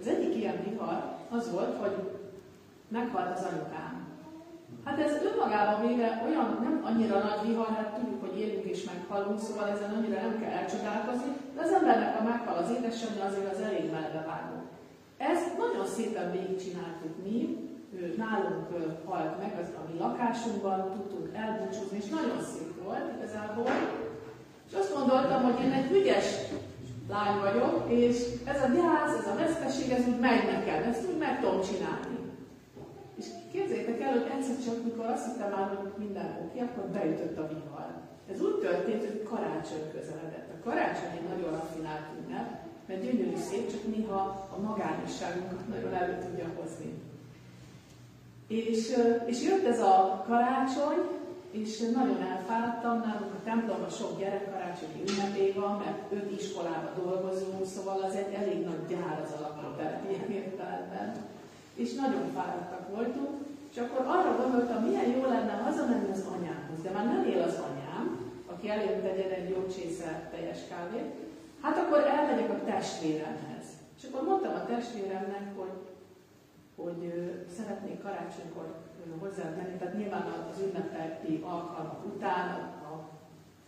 Az 0.00 0.06
egyik 0.06 0.36
ilyen 0.36 0.62
vihar 0.64 1.16
az 1.30 1.52
volt, 1.52 1.76
hogy 1.76 1.96
meghalt 2.88 3.38
az 3.38 3.44
anyukám. 3.44 4.08
Hát 4.84 4.98
ez 4.98 5.22
önmagában 5.22 5.88
véve 5.88 6.22
olyan 6.26 6.58
nem 6.62 6.80
annyira 6.84 7.18
nagy 7.18 7.46
vihar, 7.46 7.68
hát 7.68 7.94
tudjuk, 7.94 8.20
hogy 8.20 8.38
élünk 8.38 8.64
és 8.64 8.84
meghalunk, 8.84 9.40
szóval 9.40 9.68
ezen 9.68 9.92
annyira 9.92 10.20
nem 10.20 10.40
kell 10.40 10.50
elcsodálkozni, 10.50 11.36
de 11.54 11.60
az 11.60 11.72
embernek, 11.72 12.16
ha 12.16 12.24
meghal 12.24 12.56
az 12.56 12.70
édesanyja, 12.70 13.24
azért 13.24 13.52
az 13.52 13.60
elég 13.60 13.90
melbevágó. 13.90 14.56
Ezt 15.16 15.58
nagyon 15.58 15.86
szépen 15.86 16.30
végigcsináltuk 16.30 17.22
mi, 17.22 17.69
nálunk 18.16 18.66
halt 19.04 19.38
meg, 19.38 19.52
az 19.60 19.68
a 19.80 19.92
mi 19.92 19.98
lakásunkban 19.98 20.92
tudtunk 20.92 21.28
elbúcsúzni, 21.34 21.96
és 21.96 22.08
nagyon 22.08 22.40
szép 22.52 22.82
volt 22.84 23.12
igazából, 23.16 23.70
És 24.68 24.74
azt 24.76 24.94
gondoltam, 24.94 25.42
hogy 25.42 25.64
én 25.64 25.72
egy 25.72 25.90
ügyes 25.92 26.28
lány 27.08 27.36
vagyok, 27.46 27.74
és 27.88 28.16
ez 28.44 28.60
a 28.62 28.68
gyász, 28.76 29.14
ez 29.20 29.28
a 29.32 29.38
veszteség, 29.42 29.90
ez 29.90 30.08
úgy 30.08 30.20
megy 30.20 30.44
nekem, 30.54 30.82
ezt 30.82 31.08
úgy 31.10 31.18
meg 31.18 31.40
tudom 31.40 31.60
csinálni. 31.70 32.18
És 33.20 33.26
képzeljétek 33.52 34.00
el, 34.00 34.12
hogy 34.12 34.30
egyszer 34.34 34.56
csak, 34.64 34.84
mikor 34.84 35.06
azt 35.06 35.26
hittem 35.26 35.50
már, 35.50 35.66
hogy 35.68 35.92
minden 36.04 36.28
oké, 36.42 36.58
akkor 36.60 36.86
beütött 36.96 37.38
a 37.38 37.48
vihar. 37.50 37.90
Ez 38.32 38.42
úgy 38.46 38.58
történt, 38.66 39.02
hogy 39.06 39.22
karácsony 39.22 39.84
közeledett. 39.94 40.48
A 40.56 40.62
karácsony 40.66 41.14
egy 41.18 41.28
nagyon 41.32 41.50
raffinált 41.50 42.06
ünnep, 42.18 42.48
mert 42.86 43.02
gyönyörű 43.04 43.36
szép, 43.48 43.70
csak 43.70 43.84
néha 43.94 44.20
a 44.56 44.60
magányosságunkat 44.68 45.68
nagyon 45.68 45.94
elő 45.94 46.14
tudja 46.24 46.46
hozni. 46.58 47.09
És, 48.50 48.96
és 49.26 49.42
jött 49.42 49.66
ez 49.66 49.80
a 49.80 50.24
karácsony, 50.28 51.00
és 51.50 51.78
nagyon 51.78 52.20
elfáradtam, 52.32 52.96
nálunk 52.98 53.34
a 53.38 53.44
templomban 53.44 53.90
sok 53.90 54.18
gyerek 54.18 54.50
karácsonyi 54.52 55.02
ünnepé 55.08 55.52
van, 55.60 55.82
mert 55.84 56.12
öt 56.12 56.40
iskolában 56.40 56.92
dolgozunk, 57.04 57.66
szóval 57.66 58.02
az 58.02 58.14
egy 58.14 58.32
elég 58.40 58.64
nagy 58.64 58.84
gyár 58.88 59.16
az 59.24 59.32
alapotát 59.38 60.02
ilyen 60.08 60.30
értelemben. 60.30 61.08
És 61.74 61.94
nagyon 61.94 62.26
fáradtak 62.34 62.88
voltunk, 62.94 63.34
és 63.72 63.78
akkor 63.78 64.06
arra 64.06 64.36
gondoltam, 64.42 64.84
milyen 64.84 65.08
jó 65.16 65.22
lenne 65.22 65.52
hazamenni 65.64 66.10
az 66.12 66.24
anyámhoz, 66.34 66.82
de 66.82 66.90
már 66.90 67.04
nem 67.04 67.24
él 67.24 67.42
az 67.42 67.58
anyám, 67.68 68.04
aki 68.52 68.68
előtt 68.68 69.02
tegyen 69.02 69.30
egy 69.30 69.48
jó 69.48 69.66
csésze 69.74 70.28
teljes 70.30 70.58
kávét, 70.68 71.10
hát 71.60 71.76
akkor 71.78 71.98
elmegyek 71.98 72.50
a 72.50 72.64
testvéremhez. 72.64 73.64
És 73.98 74.02
akkor 74.06 74.22
mondtam 74.28 74.54
a 74.54 74.66
testvéremnek, 74.66 75.46
hogy, 75.56 75.74
hogy 76.82 77.02
szeretnék 77.56 78.02
karácsonykor 78.02 78.66
hozzá 79.18 79.44
menni, 79.56 79.76
tehát 79.78 79.96
nyilván 79.96 80.26
az 80.52 80.60
ünnepelti 80.60 81.42
alkalmak 81.44 82.06
után, 82.14 82.48
a 82.90 83.08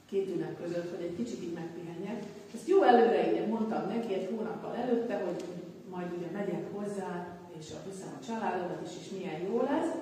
két 0.07 0.29
ünnep 0.35 0.63
között, 0.63 0.91
hogy 0.95 1.05
egy 1.05 1.17
kicsit 1.17 1.43
így 1.43 1.53
megpihenjek. 1.53 2.25
Ezt 2.55 2.69
jó 2.69 2.83
előre 2.83 3.33
így 3.33 3.49
mondtam 3.49 3.89
neki 3.89 4.15
egy 4.15 4.29
hónappal 4.31 4.75
előtte, 4.77 5.25
hogy 5.25 5.45
majd 5.91 6.13
ugye 6.17 6.31
megyek 6.33 6.65
hozzá, 6.75 7.27
és 7.59 7.71
a 7.71 7.89
viszem 7.89 8.09
a 8.21 8.25
családomat 8.27 8.81
is, 8.85 8.93
és 9.01 9.19
milyen 9.19 9.41
jó 9.41 9.63
lesz. 9.63 9.93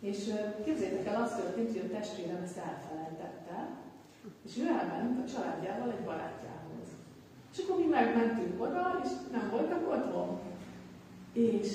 És 0.00 0.18
képzeljétek 0.64 1.06
el, 1.06 1.22
azt 1.22 1.36
történt, 1.36 1.72
hogy 1.72 1.90
a 1.90 1.96
testvérem 1.96 2.42
ezt 2.42 2.58
elfelejtette, 2.58 3.68
és 4.46 4.52
ő 4.58 4.66
elment 4.66 5.18
a 5.24 5.30
családjával 5.32 5.90
egy 5.90 6.04
barátjához. 6.04 6.86
És 7.52 7.58
akkor 7.58 7.76
mi 7.80 7.86
megmentünk 7.86 8.62
oda, 8.62 9.00
és 9.04 9.10
nem 9.32 9.50
voltak 9.50 9.88
otthon. 9.88 10.40
És 11.34 11.68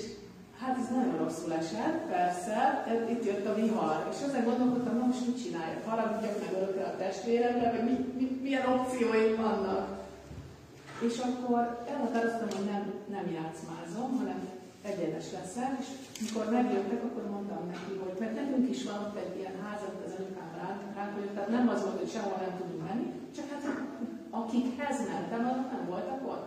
hát 0.60 0.78
ez 0.78 0.88
nagyon 0.96 1.16
rosszul 1.16 1.52
esett, 1.52 1.98
persze, 2.14 2.86
itt 3.10 3.24
jött 3.24 3.46
a 3.46 3.54
vihar, 3.54 4.06
és 4.10 4.16
ezen 4.28 4.44
gondolkodtam, 4.44 4.98
na 4.98 5.06
most 5.06 5.26
mit 5.26 5.42
csináljak, 5.42 5.84
haragudjak 5.84 6.40
meg 6.40 6.52
örökre 6.62 6.84
a 6.84 6.96
testvéremre, 6.96 7.70
vagy 7.70 7.84
mi, 7.84 7.96
mi, 8.18 8.38
milyen 8.42 8.66
opcióim 8.66 9.36
vannak. 9.36 9.98
És 11.06 11.18
akkor 11.18 11.84
elhatároztam, 11.92 12.48
hogy 12.56 12.66
nem, 12.72 12.84
nem 13.16 13.26
játszmázom, 13.38 14.10
hanem 14.18 14.40
egyenes 14.82 15.26
leszek, 15.38 15.72
és 15.80 15.88
mikor 16.20 16.50
megjöttek, 16.50 17.02
akkor 17.04 17.24
mondtam 17.30 17.62
neki, 17.66 17.92
hogy 18.02 18.14
mert 18.20 18.34
nekünk 18.34 18.68
is 18.74 18.84
van 18.84 18.98
ott 19.04 19.16
egy 19.24 19.36
ilyen 19.38 19.56
házat, 19.64 19.96
az 20.06 20.14
anyukám 20.18 20.52
ránk, 20.60 20.80
ránk 20.96 21.32
tehát 21.34 21.54
nem 21.56 21.68
az 21.68 21.82
volt, 21.82 21.98
hogy 21.98 22.10
sehol 22.10 22.38
nem 22.40 22.54
tudunk 22.58 22.82
menni, 22.88 23.08
csak 23.36 23.46
hát 23.50 23.64
akikhez 24.30 24.98
mentem, 25.12 25.42
azok 25.50 25.70
nem 25.72 25.84
voltak 25.88 26.20
ott. 26.34 26.46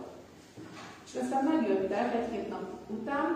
És 1.14 1.20
aztán 1.22 1.44
megjöttek 1.44 2.14
egy-két 2.20 2.50
nap 2.50 2.66
után, 2.98 3.28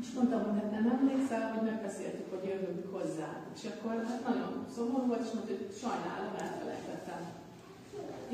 és 0.00 0.08
mondtam, 0.16 0.40
hogy 0.44 0.60
hát 0.60 0.70
nem 0.70 0.86
emlékszel, 0.96 1.44
hogy 1.52 1.64
megbeszéltük, 1.70 2.28
hogy 2.34 2.44
jövünk 2.50 2.84
hozzá. 2.96 3.30
És 3.56 3.62
akkor 3.70 3.94
hát 4.08 4.22
nagyon 4.28 4.52
szomorú 4.74 5.06
volt, 5.06 5.24
és 5.26 5.32
mondta, 5.34 5.52
hogy 5.52 5.74
sajnálom, 5.82 6.34
elfelejtettem. 6.44 7.20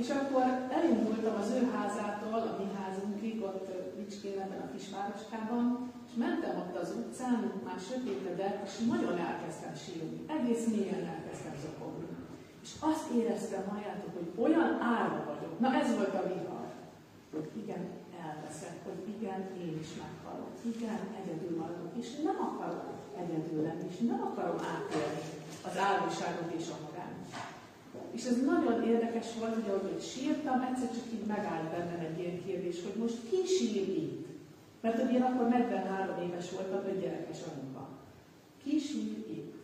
És 0.01 0.09
akkor 0.19 0.45
elindultam 0.77 1.35
az 1.43 1.51
ő 1.59 1.61
házától, 1.77 2.41
a 2.49 2.57
mi 2.61 2.69
házunkig, 2.79 3.43
ott 3.51 3.69
Bicskén 3.97 4.39
ebben 4.45 4.63
a 4.67 4.73
kisvároskában, 4.75 5.65
és 6.07 6.13
mentem 6.25 6.55
ott 6.63 6.77
az 6.83 6.91
utcán, 7.01 7.41
már 7.67 7.81
sötétedett, 7.91 8.59
és 8.69 8.75
nagyon 8.93 9.17
elkezdtem 9.29 9.75
sírni. 9.85 10.19
Egész 10.37 10.65
mélyen 10.75 11.05
elkezdtem 11.15 11.57
zokogni. 11.65 12.09
És 12.65 12.71
azt 12.91 13.11
éreztem, 13.21 13.65
halljátok, 13.73 14.13
hogy 14.19 14.29
olyan 14.45 14.73
árva 14.97 15.23
vagyok. 15.31 15.55
Na 15.59 15.69
ez 15.81 15.89
volt 15.97 16.15
a 16.21 16.27
vihar. 16.29 16.69
Igen, 17.63 17.83
elveszek, 18.29 18.77
hogy 18.87 19.01
igen, 19.15 19.41
én 19.67 19.75
is 19.85 19.91
meghalok. 20.05 20.53
Igen, 20.73 21.01
egyedül 21.21 21.57
maradok, 21.57 21.93
és 22.03 22.09
nem 22.29 22.39
akarok 22.49 22.87
egyedül 23.23 23.63
lenni, 23.63 23.87
és 23.93 23.99
nem 24.11 24.21
akarom 24.29 24.61
átélni 24.75 25.25
az 25.69 25.77
álmosságot 25.89 26.51
és 26.59 26.67
a 26.75 26.79
magányt. 26.85 27.23
És 28.17 28.25
ez 28.25 28.39
nagyon 28.53 28.79
érdekes 28.93 29.29
volt, 29.39 29.55
hogy 29.55 29.69
ahogy 29.69 30.03
sírtam, 30.03 30.61
egyszer 30.61 30.91
csak 30.97 31.07
így 31.15 31.27
megállt 31.27 31.71
bennem 31.75 32.01
egy 32.09 32.19
ilyen 32.19 32.45
kérdés, 32.45 32.77
hogy 32.83 32.97
most 33.03 33.19
ki 33.29 33.41
sír 33.57 33.89
itt? 33.89 34.27
Mert 34.81 35.01
hogy 35.01 35.13
én 35.15 35.23
akkor 35.23 35.49
43 35.49 36.23
éves 36.27 36.51
voltam, 36.51 36.85
egy 36.89 37.01
gyerekes 37.01 37.41
anyuka. 37.51 37.89
Ki 38.63 38.79
sír 38.79 39.17
itt? 39.37 39.55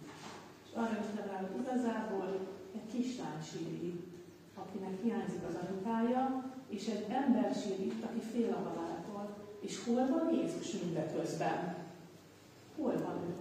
És 0.64 0.70
arra 0.74 0.96
jöttem 1.00 1.26
rá, 1.30 1.38
hogy 1.40 1.60
igazából 1.60 2.28
egy 2.74 2.88
kislány 2.92 3.42
sír 3.50 3.72
itt, 3.90 4.06
akinek 4.54 5.02
hiányzik 5.02 5.42
az 5.48 5.56
anyukája, 5.62 6.50
és 6.70 6.86
egy 6.86 7.06
ember 7.08 7.54
sír 7.62 7.80
itt, 7.86 8.04
aki 8.04 8.20
fél 8.32 8.52
a 8.52 8.68
haláltól. 8.68 9.36
És 9.60 9.84
hol 9.84 10.06
van 10.06 10.34
Jézus 10.34 10.72
mindeközben? 10.82 11.76
Hol 12.76 12.92
van 12.92 13.16
ő? 13.28 13.34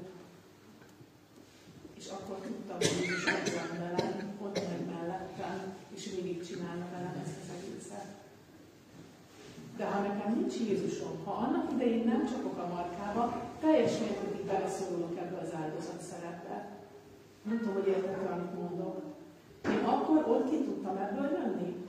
És 1.94 2.08
akkor 2.08 2.36
tudtam, 2.36 2.78
hogy 2.78 2.98
Jézus 3.02 3.26
ott 3.26 3.50
van 3.50 3.80
velem, 3.80 4.38
ott 4.42 4.56
megy 4.56 4.86
mellettem, 4.96 5.74
és 5.96 6.10
végig 6.16 6.48
csinálna 6.48 6.86
velem 6.92 7.22
ezt 7.24 7.38
az 7.42 7.52
egészet. 7.58 8.08
De 9.78 9.86
ha 9.86 10.02
nekem 10.02 10.36
nincs 10.36 10.56
Jézusom, 10.60 11.24
ha 11.24 11.32
annak 11.32 11.72
idején 11.72 12.06
nem 12.06 12.28
csapok 12.30 12.58
a 12.58 12.68
markába, 12.68 13.52
teljes 13.60 14.00
mértékig 14.00 14.46
beleszólok 14.46 15.18
ebbe 15.18 15.38
az 15.38 15.54
áldozat 15.62 16.02
szerepbe. 16.02 16.78
Nem 17.44 17.58
tudom, 17.60 17.74
hogy 17.74 17.88
értek 17.88 18.32
amit 18.32 18.54
mondok. 18.60 19.02
Én 19.66 19.84
akkor 19.86 20.18
ott 20.28 20.50
ki 20.50 20.64
tudtam 20.64 20.98
ebből 20.98 21.30
jönni. 21.32 21.89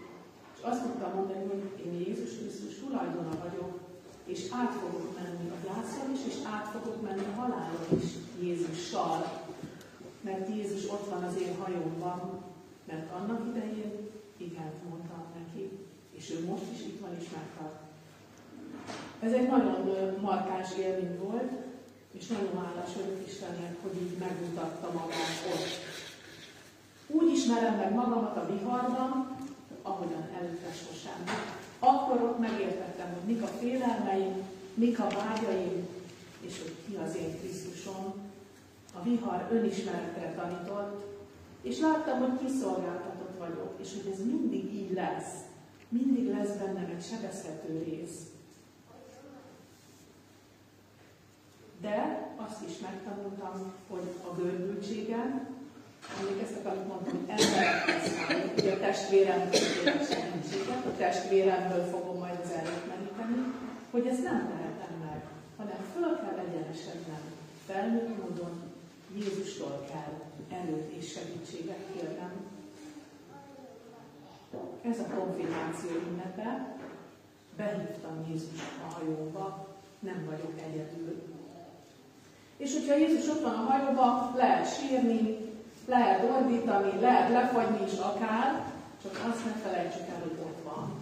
És 0.60 0.66
azt 0.66 0.82
tudtam 0.82 1.14
mondani, 1.14 1.44
hogy 1.46 1.86
én 1.86 1.92
Jézus 1.92 2.36
Krisztus 2.38 2.74
tulajdona 2.78 3.34
vagyok, 3.44 3.78
és 4.24 4.40
át 4.50 4.72
fogok 4.72 5.18
menni 5.18 5.48
a 5.50 5.58
gyászon 5.64 6.12
is, 6.12 6.20
és 6.26 6.36
át 6.52 6.66
fogok 6.66 7.02
menni 7.02 7.24
a 7.32 7.40
halálon 7.40 7.86
is 8.02 8.08
Jézussal. 8.40 9.42
Mert 10.20 10.48
Jézus 10.48 10.84
ott 10.90 11.08
van 11.10 11.22
az 11.22 11.36
én 11.40 11.56
hajómban, 11.62 12.42
mert 12.86 13.12
annak 13.12 13.46
idején 13.48 13.92
igent 14.36 14.88
mondtam 14.88 15.24
neki, 15.38 15.70
és 16.10 16.30
ő 16.30 16.44
most 16.44 16.72
is 16.72 16.80
itt 16.80 17.00
van 17.00 17.16
és 17.18 17.26
megtart. 17.34 17.80
Ez 19.20 19.32
egy 19.32 19.48
nagyon 19.48 20.18
markáns 20.20 20.76
élmény 20.78 21.18
volt, 21.18 21.50
és 22.12 22.26
nagyon 22.26 22.64
hálás 22.64 22.94
vagyok 22.94 23.26
Istennek, 23.26 23.76
hogy 23.82 24.02
így 24.02 24.18
megmutatta 24.18 24.90
magát 24.92 25.38
ott. 25.54 25.68
Úgy 27.06 27.32
ismerem 27.32 27.76
meg 27.76 27.94
magamat 27.94 28.36
a 28.36 28.46
viharban, 28.52 29.39
ahogyan 30.00 30.28
előtte 30.38 30.72
sosem. 30.72 31.24
Akkor 31.78 32.22
ott 32.22 32.38
megértettem, 32.38 33.12
hogy 33.12 33.34
mik 33.34 33.42
a 33.42 33.46
félelmeim, 33.46 34.42
mik 34.74 34.98
a 34.98 35.06
vágyaim, 35.08 35.88
és 36.40 36.62
hogy 36.62 36.74
ki 36.86 36.96
az 37.04 37.16
én 37.16 37.38
Krisztusom. 37.38 38.28
A 38.94 39.02
vihar 39.02 39.48
önismeretre 39.50 40.34
tanított, 40.34 41.04
és 41.62 41.80
láttam, 41.80 42.18
hogy 42.18 42.46
kiszolgáltatott 42.46 43.38
vagyok, 43.38 43.74
és 43.80 43.88
hogy 43.92 44.12
ez 44.12 44.24
mindig 44.24 44.74
így 44.74 44.92
lesz. 44.92 45.34
Mindig 45.88 46.28
lesz 46.28 46.56
bennem 46.56 46.92
egy 46.96 47.04
sebezhető 47.04 47.82
rész. 47.84 48.20
De 51.80 52.28
azt 52.36 52.62
is 52.68 52.78
megtanultam, 52.78 53.72
hogy 53.88 54.14
a 54.24 54.34
görbültségen, 56.10 56.20
Emlékeztek, 56.20 56.66
amit 56.66 56.86
mondtam, 56.88 57.16
hogy 57.16 58.02
számít, 58.16 58.60
hogy 58.60 58.68
a 58.68 58.78
testvéremből 58.78 59.50
kérek 59.50 60.02
segítséget, 60.12 60.84
a 60.86 60.96
testvéremből 60.96 61.84
fogom 61.84 62.18
majd 62.18 62.38
az 62.44 62.50
erőt 62.50 62.86
meríteni, 62.86 63.54
hogy 63.90 64.06
ezt 64.06 64.22
nem 64.22 64.48
tehetem 64.48 64.94
meg, 65.06 65.20
hanem 65.56 65.80
föl 65.94 66.16
kell 66.16 66.38
egyenesednem, 66.46 67.22
felnőtt 67.66 68.18
módon 68.18 68.68
Jézustól 69.14 69.86
kell 69.92 70.12
erőt 70.58 70.92
és 70.98 71.10
segítséget 71.12 71.84
kérnem. 71.92 72.32
Ez 74.82 74.98
a 74.98 75.14
konfirmáció 75.14 75.90
ünnepe, 76.08 76.76
behívtam 77.56 78.26
Jézus 78.28 78.60
a 78.86 78.92
hajóba, 78.92 79.66
nem 79.98 80.24
vagyok 80.24 80.60
egyedül. 80.66 81.22
És 82.56 82.72
hogyha 82.72 82.96
Jézus 82.96 83.28
ott 83.28 83.42
van 83.42 83.54
a 83.54 83.70
hajóba, 83.70 84.32
lehet 84.36 84.78
sírni, 84.78 85.49
lehet 85.86 86.30
ordítani, 86.30 87.00
lehet 87.00 87.30
lefagyni 87.30 87.84
is 87.86 87.98
akár, 87.98 88.64
csak 89.02 89.12
azt 89.30 89.44
ne 89.44 89.50
felejtsük 89.50 90.08
el, 90.08 90.20
hogy 90.20 90.38
ott 90.40 90.62
van. 90.72 90.92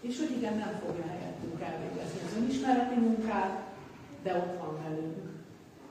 És 0.00 0.18
hogy 0.18 0.36
igen, 0.36 0.56
nem 0.56 0.80
fogja 0.86 1.04
helyettünk 1.06 1.60
elvégezni 1.60 2.20
az 2.26 2.36
önismereti 2.36 3.00
munkát, 3.00 3.62
de 4.22 4.34
ott 4.34 4.58
van 4.58 4.78
velünk. 4.82 5.16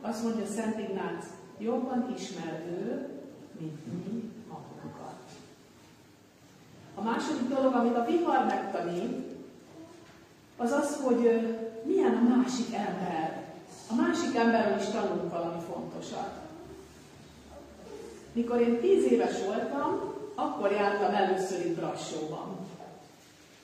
Azt 0.02 0.24
mondja 0.24 0.46
Szent 0.46 0.80
Ignác, 0.80 1.26
jobban 1.58 2.14
ismer 2.18 2.64
ő, 2.68 3.10
mint 3.60 3.86
mi 3.86 4.32
magunkat. 4.48 5.20
második 7.02 7.48
dolog, 7.48 7.74
amit 7.74 7.96
a 7.96 8.06
vihar 8.06 8.46
megtanít, 8.46 9.28
az 10.58 10.72
az, 10.72 11.02
hogy 11.04 11.22
milyen 11.84 12.16
a 12.16 12.36
másik 12.36 12.74
ember. 12.74 13.44
A 13.92 13.96
másik 13.96 14.36
emberről 14.36 14.78
is 14.80 14.86
tanulunk 14.86 15.32
valami 15.32 15.62
fontosat. 15.74 16.39
Mikor 18.40 18.62
én 18.62 18.80
tíz 18.80 19.04
éves 19.12 19.36
voltam, 19.46 20.14
akkor 20.36 20.72
jártam 20.72 21.14
először 21.14 21.66
itt 21.66 21.78
Brassóban. 21.80 22.48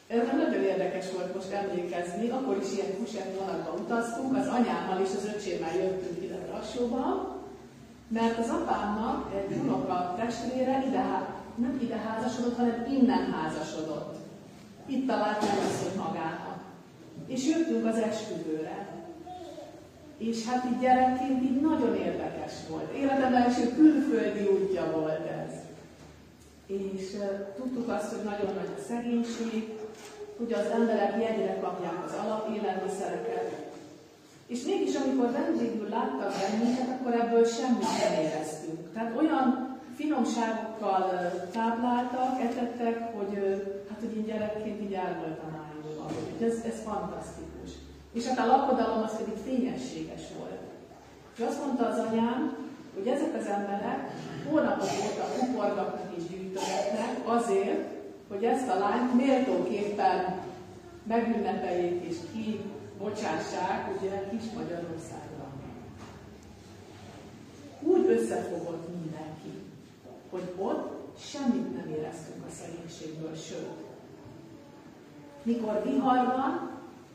Ez 0.08 0.28
nagyon 0.36 0.64
érdekes 0.64 1.06
volt 1.12 1.34
most 1.36 1.52
emlékezni, 1.52 2.30
akkor 2.30 2.58
is 2.64 2.72
ilyen 2.72 2.98
kusett 2.98 3.40
vonatba 3.40 3.72
utaztunk, 3.84 4.38
az 4.38 4.48
anyámmal 4.48 5.00
és 5.04 5.10
az 5.18 5.30
öcsémmel 5.36 5.76
jöttünk 5.76 6.24
ide 6.24 6.36
Brassóba, 6.36 7.36
mert 8.08 8.38
az 8.40 8.50
apámnak 8.50 9.34
egy 9.36 9.58
unoka 9.58 10.16
testvére 10.18 10.84
ide, 10.88 11.30
nem 11.56 11.80
ide 11.82 11.98
házasodott, 11.98 12.58
hanem 12.58 12.86
innen 12.90 13.32
házasodott. 13.32 14.16
Itt 14.86 15.08
talált 15.08 15.44
először 15.44 15.96
magának. 15.98 16.58
És 17.28 17.48
jöttünk 17.48 17.86
az 17.86 17.98
esküvőre. 17.98 18.88
És 20.18 20.46
hát 20.46 20.66
így 20.66 20.80
gyerekként 20.80 21.44
így 21.44 21.62
nagyon 21.62 21.94
első 23.36 23.74
külföldi 23.76 24.48
útja 24.48 24.91
volt 24.91 25.28
ez. 25.43 25.54
És 26.65 27.17
tudtuk 27.56 27.89
azt, 27.89 28.13
hogy 28.13 28.24
nagyon 28.24 28.54
nagy 28.56 28.74
a 28.78 28.82
szegénység, 28.88 29.78
hogy 30.38 30.54
az 30.54 30.65
emberek 30.74 31.12
jegyre 31.21 31.60
kapják 31.62 32.06
az 32.06 32.13
alapélelmiszereket, 32.26 33.65
és 34.48 34.63
mégis, 34.63 34.95
amikor 34.95 35.32
vendégül 35.32 35.89
láttak 35.89 36.34
bennünket, 36.41 36.89
akkor 36.89 37.13
ebből 37.13 37.45
semmit 37.45 37.82
nem 37.82 38.24
éreztünk. 38.24 38.93
Tehát 38.93 39.17
olyan 39.21 39.78
finomságokkal 39.95 41.32
tápláltak, 41.52 42.41
etettek, 42.41 43.15
hogy 43.15 43.34
hát, 43.89 44.00
hogy 44.00 44.17
én 44.17 44.26
gyerekként 44.26 44.82
így 44.82 44.93
el 44.93 45.15
voltam 45.19 45.62
ájulva. 45.65 46.10
Ez, 46.41 46.54
ez 46.74 46.82
fantasztikus. 46.84 47.69
És 48.12 48.26
hát 48.26 48.39
a 48.39 48.45
lakodalom 48.45 49.04
az 49.04 49.17
pedig 49.17 49.36
fényességes 49.45 50.21
volt. 50.38 50.62
És 51.38 51.43
azt 51.48 51.65
mondta 51.65 51.88
az 51.88 51.98
anyám, 51.98 52.64
hogy 52.95 53.08
ezek 53.08 53.36
az 53.39 53.45
emberek 53.45 54.12
hónapok 54.49 54.89
óta 55.03 55.25
kuporgatnak 55.39 56.13
és 56.17 56.23
gyűjtögetnek 56.27 57.17
azért, 57.25 57.88
hogy 58.27 58.43
ezt 58.43 58.69
a 58.69 58.79
lányt 58.79 59.13
méltóképpen 59.13 60.39
megünnepeljék 61.03 62.03
és 62.03 62.15
ki 62.34 62.60
bocsássák 62.97 63.97
ugye 63.97 64.29
kis 64.29 64.51
Magyarországra. 64.55 65.45
Úgy 67.81 68.05
összefogott 68.05 68.88
mindenki, 68.99 69.63
hogy 70.29 70.53
ott 70.58 70.95
semmit 71.19 71.75
nem 71.75 71.89
éreztünk 71.89 72.45
a 72.47 72.51
szegénységből, 72.51 73.36
sőt. 73.36 73.84
Mikor 75.43 75.81
vihar 75.84 76.25
van, 76.25 76.71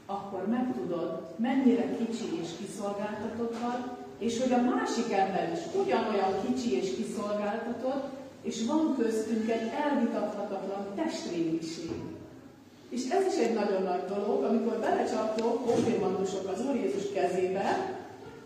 akkor 0.07 0.47
megtudod, 0.47 1.35
mennyire 1.37 1.97
kicsi 1.97 2.41
és 2.43 2.49
kiszolgáltatott 2.59 3.59
vagy, 3.59 3.90
és 4.21 4.41
hogy 4.41 4.53
a 4.53 4.71
másik 4.75 5.13
ember 5.13 5.53
is 5.53 5.81
ugyanolyan 5.81 6.33
kicsi 6.47 6.77
és 6.81 6.95
kiszolgáltatott, 6.97 8.05
és 8.43 8.67
van 8.67 8.97
köztünk 8.99 9.51
egy 9.51 9.71
elvitathatatlan 9.85 10.87
testvériség. 10.97 11.91
És 12.89 13.09
ez 13.09 13.33
is 13.33 13.39
egy 13.39 13.55
nagyon 13.55 13.83
nagy 13.83 14.05
dolog, 14.09 14.45
amikor 14.45 14.79
belecsaptok 14.79 15.67
konfirmandusok 15.67 16.49
az 16.53 16.61
Úr 16.69 16.75
Jézus 16.75 17.13
kezébe, 17.15 17.99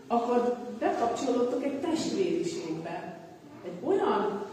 akkor 0.06 0.56
bekapcsolódtok 0.78 1.64
egy 1.64 1.80
testvériségbe. 1.80 3.18
Egy 3.64 3.86
olyan, 3.88 4.46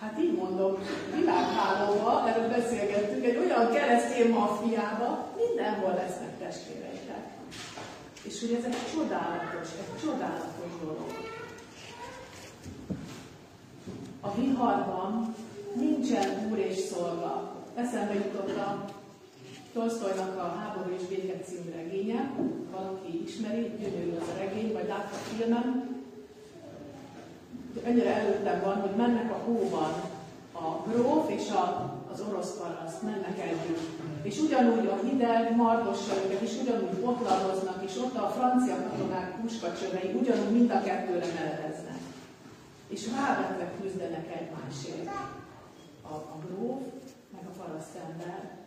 hát 0.00 0.18
így 0.20 0.34
mondom, 0.36 0.78
világhálóba, 1.16 2.28
erről 2.28 2.48
beszélgettünk, 2.48 3.24
egy 3.24 3.36
olyan 3.36 3.72
keresztény 3.72 4.30
maffiába, 4.30 5.26
mindenhol 5.36 5.94
lesznek 5.94 6.38
testvéreitek. 6.38 7.29
És 8.22 8.40
hogy 8.40 8.52
ez 8.52 8.64
egy 8.64 8.76
csodálatos, 8.94 9.68
egy 9.78 10.00
csodálatos 10.00 10.72
dolog. 10.82 11.10
A 14.20 14.34
viharban 14.34 15.34
nincsen 15.74 16.48
úr 16.50 16.58
és 16.58 16.76
szolga. 16.76 17.54
Eszembe 17.74 18.14
jutott 18.14 18.56
a 18.56 18.84
Tolstoynak 19.72 20.36
a 20.38 20.56
Háború 20.58 20.94
és 20.94 21.02
Béke 21.02 21.40
című 21.44 21.70
regénye, 21.70 22.30
valaki 22.70 23.22
ismeri, 23.26 23.72
gyönyörű 23.80 24.16
az 24.20 24.28
a 24.34 24.38
regény, 24.38 24.72
vagy 24.72 24.88
látta 24.88 25.16
a 25.16 25.34
filmen. 25.34 25.98
Ennyire 27.84 28.14
előttem 28.14 28.60
van, 28.60 28.80
hogy 28.80 28.96
mennek 28.96 29.30
a 29.30 29.42
hóban 29.44 29.92
a 30.52 30.88
gróf 30.88 31.30
és 31.30 31.50
a, 31.50 31.94
az 32.12 32.20
orosz 32.28 32.56
paraszt, 32.58 33.02
mennek 33.02 33.40
együtt. 33.40 33.99
És 34.22 34.38
ugyanúgy 34.38 34.86
a 34.86 35.00
hideg 35.04 35.56
mardossa 35.56 36.14
őket, 36.24 36.40
és 36.40 36.58
ugyanúgy 36.62 37.00
botlaroznak, 37.00 37.84
és 37.86 37.96
ott 37.96 38.16
a 38.16 38.28
francia 38.28 38.76
katonák 38.88 39.40
puskacsövei 39.40 40.12
ugyanúgy 40.20 40.50
mind 40.52 40.70
a 40.70 40.82
kettőre 40.82 41.26
meredeznek. 41.34 42.00
És 42.88 43.06
rávetve 43.06 43.72
küzdenek 43.80 44.36
egymásért. 44.40 45.08
A, 46.02 46.14
a 46.14 46.38
gróf, 46.46 46.82
meg 47.32 47.42
a 47.46 47.62
parasztember 47.62 48.58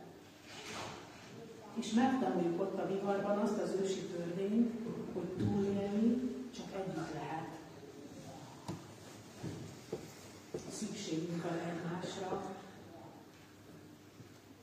és 1.74 1.92
megtanuljuk 1.92 2.62
ott 2.62 2.80
a 2.80 2.88
viharban 2.88 3.38
azt 3.38 3.58
az 3.58 3.76
ősi 3.82 4.00
törvényt, 4.00 4.72
hogy 5.13 5.28
túlélni 5.38 6.32
csak 6.56 6.66
együtt 6.76 7.13
lehet. 7.13 7.48
Szükségünk 10.72 11.44
van 11.44 11.60
egymásra. 11.70 12.42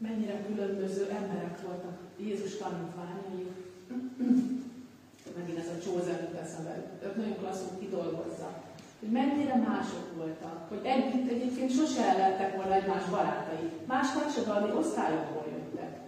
Mennyire 0.07 0.45
különböző 0.47 1.03
emberek 1.21 1.61
voltak 1.67 1.97
Jézus 2.17 2.57
tanítványai. 2.57 3.47
Megint 5.37 5.59
ez 5.59 5.67
a 5.67 5.91
József 5.91 6.21
jut 6.21 6.41
eszembe. 6.41 6.99
Ők 7.05 7.17
nagyon 7.17 7.37
klasszul 7.37 7.79
kidolgozza. 7.79 8.63
Hogy 9.01 9.11
mennyire 9.11 9.57
mások 9.57 10.17
voltak. 10.17 10.69
Hogy 10.69 10.81
együtt 10.83 11.31
egyébként 11.31 11.75
sose 11.75 12.17
lettek 12.17 12.57
volna 12.57 12.75
egymás 12.75 13.05
barátai. 13.05 13.71
Más 13.87 14.13
társadalmi 14.13 14.73
osztályokból 14.77 15.47
jöttek 15.53 16.01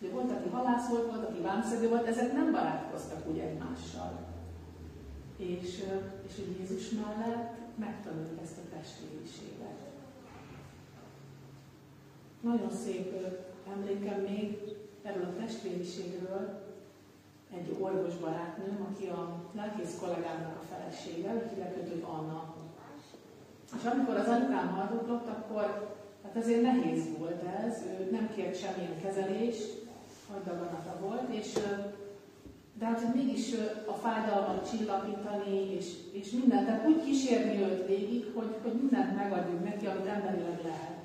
Ugye 0.00 0.12
volt, 0.12 0.30
aki 0.30 0.48
halász 0.48 0.88
volt, 0.88 1.06
volt, 1.06 1.28
aki 1.28 1.40
vámszedő 1.40 1.88
volt, 1.88 2.06
ezek 2.06 2.32
nem 2.32 2.52
barátkoztak 2.52 3.28
úgy 3.28 3.38
egymással. 3.38 4.28
És, 5.36 5.82
és 6.26 6.34
hogy 6.36 6.56
Jézus 6.58 6.90
mellett 6.90 7.58
megtanuljuk 7.78 8.40
ezt 8.42 8.58
a 8.58 8.76
testvériséget. 8.76 9.59
Nagyon 12.40 12.70
szép 12.84 13.14
emlékem 13.72 14.20
még 14.20 14.58
erről 15.02 15.24
a 15.24 15.40
testvériségről 15.40 16.68
egy 17.56 17.76
orvos 17.78 18.14
barátnőm, 18.14 18.86
aki 18.90 19.06
a 19.06 19.42
lelkész 19.52 19.98
kollégámnak 20.00 20.56
a 20.62 20.74
felesége, 20.74 21.30
hogy 21.30 22.02
Anna. 22.02 22.54
És 23.76 23.84
amikor 23.84 24.14
az 24.14 24.28
anyukám 24.28 24.68
hallgatott, 24.68 25.28
akkor 25.28 25.96
hát 26.22 26.36
azért 26.36 26.62
nehéz 26.62 27.04
volt 27.18 27.42
ez, 27.42 27.82
ő 27.82 28.10
nem 28.10 28.30
kért 28.34 28.58
semmilyen 28.58 29.00
kezelést, 29.02 29.80
daganata 30.44 30.96
volt, 31.00 31.34
és 31.34 31.52
de 32.78 32.86
hát 32.86 33.14
mégis 33.14 33.54
a 33.86 33.92
fájdalmat 33.92 34.70
csillapítani, 34.70 35.74
és, 35.76 35.92
és 36.12 36.30
mindent, 36.30 36.66
tehát 36.66 36.86
úgy 36.86 37.04
kísérni 37.04 37.62
őt 37.62 37.86
végig, 37.86 38.30
hogy, 38.34 38.56
hogy 38.62 38.72
mindent 38.72 39.16
megadjunk 39.16 39.64
neki, 39.64 39.86
amit 39.86 40.06
emberileg 40.06 40.60
lehet. 40.64 40.99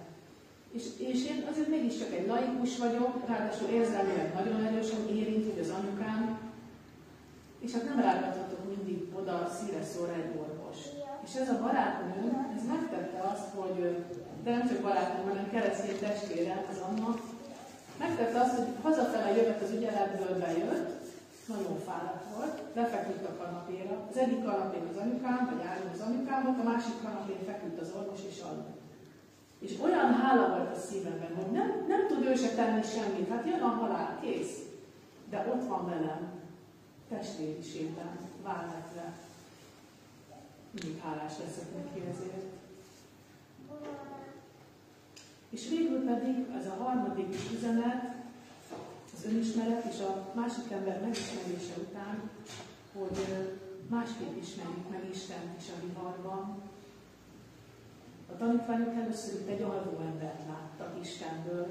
És, 0.76 0.84
és 0.98 1.20
én 1.32 1.48
azért 1.52 1.68
mégiscsak 1.68 2.14
egy 2.14 2.28
laikus 2.28 2.78
vagyok, 2.78 3.12
ráadásul 3.28 3.70
érzelmileg 3.70 4.34
nagyon 4.34 4.66
erősen 4.66 5.08
érint, 5.08 5.46
hogy 5.50 5.60
az 5.64 5.74
anyukám, 5.78 6.22
és 7.60 7.72
hát 7.74 7.90
nem 7.90 8.00
rágathatok 8.00 8.62
mindig 8.74 9.00
oda 9.20 9.50
szíre 9.58 9.84
szóra 9.84 10.14
egy 10.14 10.34
orvos. 10.44 10.80
És 11.26 11.34
ez 11.36 11.50
a 11.50 11.62
barátnő, 11.64 12.22
ez 12.58 12.66
megtette 12.68 13.20
azt, 13.34 13.48
hogy, 13.56 13.78
de 14.44 14.50
nem 14.52 14.68
csak 14.68 14.82
barátnő, 14.82 15.30
hanem 15.30 15.50
keresztény 15.50 16.00
testvére, 16.00 16.66
az 16.72 16.80
Anna, 16.88 17.16
Megtette 18.00 18.40
azt, 18.40 18.56
hogy 18.56 18.68
hazafele 18.82 19.36
jövett 19.36 19.62
az 19.62 19.72
ügyeletből 19.72 20.40
bejött, 20.40 20.90
nagyon 21.48 21.78
fáradt 21.88 22.26
volt, 22.36 22.62
lefeküdt 22.74 23.26
a 23.28 23.38
kanapéra. 23.44 23.96
Az 24.10 24.18
egyik 24.18 24.44
kanapén 24.44 24.88
az 24.92 25.02
anyukám, 25.04 25.52
vagy 25.52 25.66
álljon 25.68 25.92
az 25.94 26.06
anyukám 26.08 26.44
volt, 26.44 26.60
a 26.60 26.70
másik 26.72 26.98
kanapén 27.04 27.42
feküdt 27.46 27.82
az 27.82 27.92
orvos 27.98 28.20
és 28.32 28.40
aludt. 28.48 28.85
És 29.60 29.78
olyan 29.84 30.14
hála 30.14 30.58
volt 30.58 30.76
a 30.76 30.80
szívemben, 30.80 31.36
hogy 31.36 31.52
nem, 31.52 31.86
nem 31.88 32.08
tud 32.08 32.26
ő 32.26 32.36
se 32.36 32.50
tenni 32.50 32.84
semmit, 32.84 33.30
hát 33.30 33.46
jön 33.46 33.62
a 33.62 33.68
halál, 33.68 34.20
kész. 34.22 34.60
De 35.30 35.48
ott 35.54 35.68
van 35.68 35.86
velem, 35.86 36.32
testvériségben, 37.10 38.18
válvetve. 38.44 39.14
Mindig 40.72 41.02
hálás 41.02 41.34
leszek 41.40 41.76
neki 41.76 42.00
ezért. 42.10 42.54
És 45.50 45.70
végül 45.70 46.06
pedig 46.06 46.46
ez 46.60 46.68
a 46.68 46.84
harmadik 46.84 47.36
üzenet, 47.54 48.16
az 49.18 49.26
önismeret 49.26 49.86
és 49.94 50.00
a 50.00 50.32
másik 50.36 50.72
ember 50.72 51.02
megismerése 51.02 51.74
után, 51.90 52.30
hogy 52.94 53.18
másképp 53.90 54.42
ismerjük 54.42 54.90
meg 54.90 55.10
Istent 55.12 55.62
is 55.62 55.68
a 55.70 55.86
viharban. 55.86 56.62
A 58.36 58.38
tanítványok 58.38 58.96
először 59.02 59.34
itt 59.34 59.48
egy 59.48 59.62
alvó 59.62 60.00
embert 60.12 60.42
láttak 60.48 60.92
Istenből. 61.02 61.68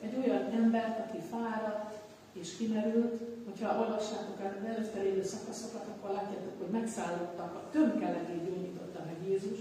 Egy 0.00 0.14
olyan 0.22 0.44
embert, 0.62 0.98
aki 0.98 1.18
fáradt 1.30 1.94
és 2.32 2.56
kimerült, 2.56 3.20
hogyha 3.44 3.80
olvassátok 3.80 4.40
el 4.40 4.54
előtte 4.66 5.00
lévő 5.00 5.22
szakaszokat, 5.22 5.86
akkor 5.88 6.10
látjátok, 6.10 6.58
hogy 6.58 6.70
megszállottak, 6.70 7.54
a 7.54 7.68
tömkeletét 7.70 8.44
gyógyította 8.46 9.00
meg 9.06 9.28
Jézus. 9.28 9.58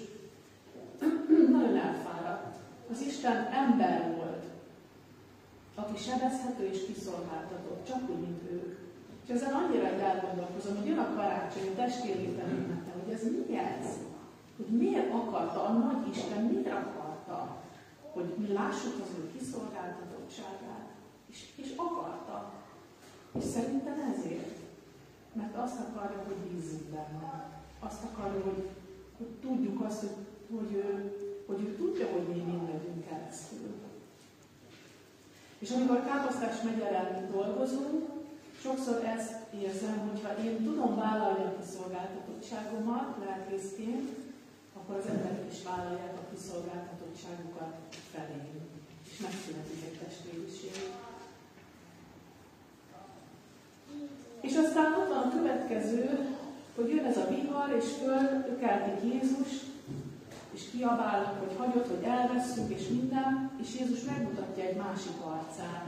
Nagyon 1.57 1.77
elfáradt. 1.77 2.55
Az 2.91 3.01
Isten 3.01 3.37
ember 3.63 4.15
volt, 4.15 4.43
aki 5.75 5.97
sebezhető 5.97 6.63
és 6.63 6.85
kiszolgáltatott, 6.85 7.85
csak 7.87 8.09
úgy, 8.09 8.19
mint 8.19 8.51
ők. 8.51 8.77
És 9.23 9.29
ezen 9.29 9.53
annyira 9.53 9.85
elgondolkozom, 9.85 10.77
hogy 10.77 10.87
jön 10.87 10.97
a 10.97 11.13
karácsony, 11.15 11.67
a 11.71 11.75
testvérében 11.75 12.79
hogy 13.03 13.13
ez 13.13 13.23
mi 13.23 13.57
ez? 13.57 14.08
Hogy 14.59 14.77
miért 14.77 15.13
akarta 15.13 15.63
a 15.63 15.71
nagy 15.71 16.07
Isten, 16.07 16.43
miért 16.43 16.67
akarta, 16.67 17.57
hogy 18.11 18.33
mi 18.37 18.53
lássuk 18.53 18.93
az 19.01 19.09
ő 19.17 19.31
kiszolgáltatottságát. 19.37 20.87
És, 21.29 21.45
és 21.55 21.73
akarta. 21.75 22.51
És 23.37 23.43
szerintem 23.43 24.13
ezért. 24.15 24.57
Mert 25.33 25.55
azt 25.57 25.79
akarja, 25.79 26.23
hogy 26.27 26.35
bízzunk 26.35 26.83
benne. 26.83 27.61
Azt 27.79 28.03
akarja, 28.03 28.41
hogy, 28.43 28.69
hogy 29.17 29.27
tudjuk 29.27 29.83
azt, 29.85 29.99
hogy, 29.99 30.57
hogy, 30.57 30.73
ő, 30.73 31.13
hogy 31.45 31.61
ő 31.61 31.75
tudja, 31.75 32.07
hogy 32.11 32.27
mi 32.27 32.41
mind 32.41 32.61
megyünk 32.61 33.07
keresztül. 33.07 33.73
És 35.59 35.71
amikor 35.71 36.03
káposztás 36.05 36.61
megyelen 36.61 37.29
dolgozunk, 37.31 38.09
sokszor 38.61 39.03
ezt 39.03 39.53
érzem, 39.53 40.09
hogyha 40.09 40.43
én 40.43 40.63
tudom 40.63 40.95
vállalni 40.95 41.43
a 41.43 41.55
kiszolgáltatottságomat 41.59 43.17
lelkészként, 43.25 44.28
akkor 44.89 45.01
az 45.01 45.09
emberek 45.15 45.51
is 45.51 45.63
vállalják 45.63 46.15
a 46.21 46.29
kiszolgáltatottságukat 46.31 47.73
felém, 48.13 48.45
és 49.09 49.19
megszületik 49.25 49.81
egy 49.87 49.97
testvériség. 50.01 50.77
És 54.41 54.55
aztán 54.63 54.93
ott 54.99 55.13
van 55.13 55.23
a 55.23 55.35
következő, 55.37 56.05
hogy 56.75 56.89
jön 56.89 57.05
ez 57.05 57.17
a 57.17 57.29
vihar, 57.29 57.69
és 57.79 57.87
fölkeltik 58.01 59.13
Jézus, 59.13 59.51
és 60.53 60.61
kiabálnak, 60.71 61.39
hogy 61.39 61.55
hagyott, 61.57 61.87
hogy 61.87 62.03
elveszünk, 62.03 62.69
és 62.77 62.87
minden, 62.87 63.51
és 63.61 63.79
Jézus 63.79 64.03
megmutatja 64.03 64.63
egy 64.63 64.75
másik 64.75 65.17
arcát. 65.33 65.87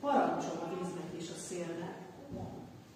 Parancsol 0.00 0.58
a 0.64 0.68
víznek 0.74 1.10
és 1.20 1.28
a 1.36 1.38
szélnek. 1.48 1.96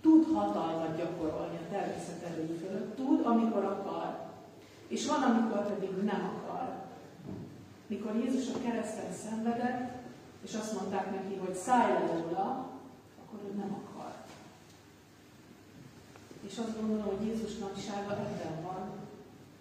Tud 0.01 0.35
hatalmat 0.35 0.97
gyakorolni 0.97 1.57
a 1.57 1.71
természet 1.71 2.23
erői 2.31 2.57
fölött, 2.63 2.97
tud, 2.97 3.27
amikor 3.27 3.65
akar, 3.65 4.30
és 4.91 5.07
van, 5.07 5.23
amikor 5.23 5.75
pedig 5.75 5.91
nem 6.05 6.23
akar. 6.37 6.69
Mikor 7.87 8.15
Jézus 8.15 8.55
a 8.55 8.61
kereszten 8.63 9.13
szenvedett, 9.13 9.91
és 10.45 10.55
azt 10.55 10.75
mondták 10.81 11.11
neki, 11.11 11.35
hogy 11.35 11.55
szállj 11.55 11.93
le 11.93 12.13
róla, 12.13 12.71
akkor 13.21 13.39
ő 13.49 13.57
nem 13.57 13.73
akar. 13.83 14.13
És 16.47 16.59
azt 16.59 16.81
gondolom, 16.81 17.05
hogy 17.05 17.27
Jézus 17.27 17.59
nagysága 17.59 18.13
ebben 18.13 18.63
van, 18.63 18.91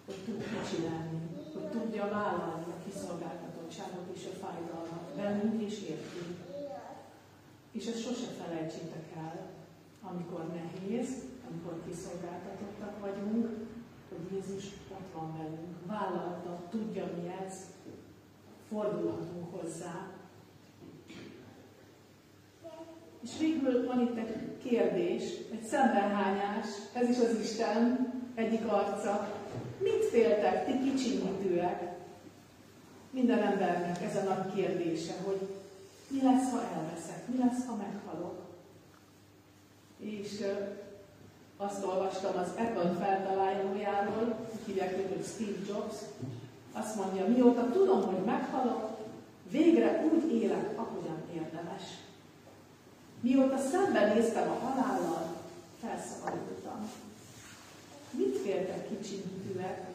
hogy 0.06 0.18
tud 0.24 0.44
csinálni, 0.70 1.20
hogy 1.52 1.68
tudja 1.70 2.08
vállalni 2.08 2.64
a 2.70 2.82
kiszolgáltatottságot 2.84 4.08
és 4.14 4.28
a 4.32 4.44
fájdalmat 4.44 5.04
bennünk 5.16 5.62
és 5.62 5.82
értünk. 5.82 6.38
És 7.72 7.86
ezt 7.86 8.02
sose 8.02 8.26
felejtsétek 8.42 9.06
el, 9.16 9.46
amikor 10.02 10.46
nehéz, 10.46 11.08
amikor 11.48 11.82
kiszolgáltatottak 11.86 13.00
vagyunk, 13.00 13.46
hogy 14.08 14.32
Jézus 14.32 14.64
ott 14.90 15.12
van 15.14 15.36
velünk, 15.36 15.86
vállalta, 15.86 16.62
tudja 16.70 17.04
mi 17.04 17.34
ez, 17.46 17.54
fordulhatunk 18.68 19.60
hozzá. 19.60 20.08
És 23.22 23.30
végül 23.38 23.86
van 23.86 24.00
itt 24.00 24.16
egy 24.16 24.58
kérdés, 24.62 25.22
egy 25.52 25.62
szembenhányás, 25.62 26.66
ez 26.92 27.08
is 27.08 27.18
az 27.18 27.38
Isten 27.42 28.12
egyik 28.34 28.66
arca. 28.66 29.34
Mit 29.78 30.04
féltek, 30.04 30.66
ti 30.66 30.90
kicsinyítőek? 30.90 31.98
Minden 33.10 33.38
embernek 33.38 34.02
ez 34.02 34.16
a 34.16 34.22
nagy 34.22 34.54
kérdése, 34.54 35.12
hogy 35.24 35.48
mi 36.08 36.22
lesz, 36.22 36.50
ha 36.50 36.62
elveszek, 36.62 37.28
mi 37.28 37.38
lesz, 37.38 37.66
ha 37.66 37.76
meghalok. 37.76 38.46
És 39.98 40.44
azt 41.62 41.84
olvastam 41.84 42.36
az 42.36 42.48
Apple 42.56 42.94
feltalálójáról, 43.00 44.36
hívják 44.66 44.98
őt, 44.98 45.08
hogy 45.08 45.24
Steve 45.24 45.58
Jobs, 45.68 45.94
azt 46.72 46.96
mondja, 46.96 47.26
mióta 47.26 47.70
tudom, 47.72 48.02
hogy 48.02 48.24
meghalok, 48.24 48.98
végre 49.50 50.10
úgy 50.12 50.32
élek, 50.32 50.78
ahogyan 50.78 51.22
érdemes. 51.34 51.82
Mióta 53.20 53.58
szembenéztem 53.58 54.50
a 54.50 54.64
halállal, 54.64 55.36
felszabadultam. 55.80 56.90
Mit 58.10 58.36
féltek 58.36 58.88
kicsinyítőek? 58.88 59.88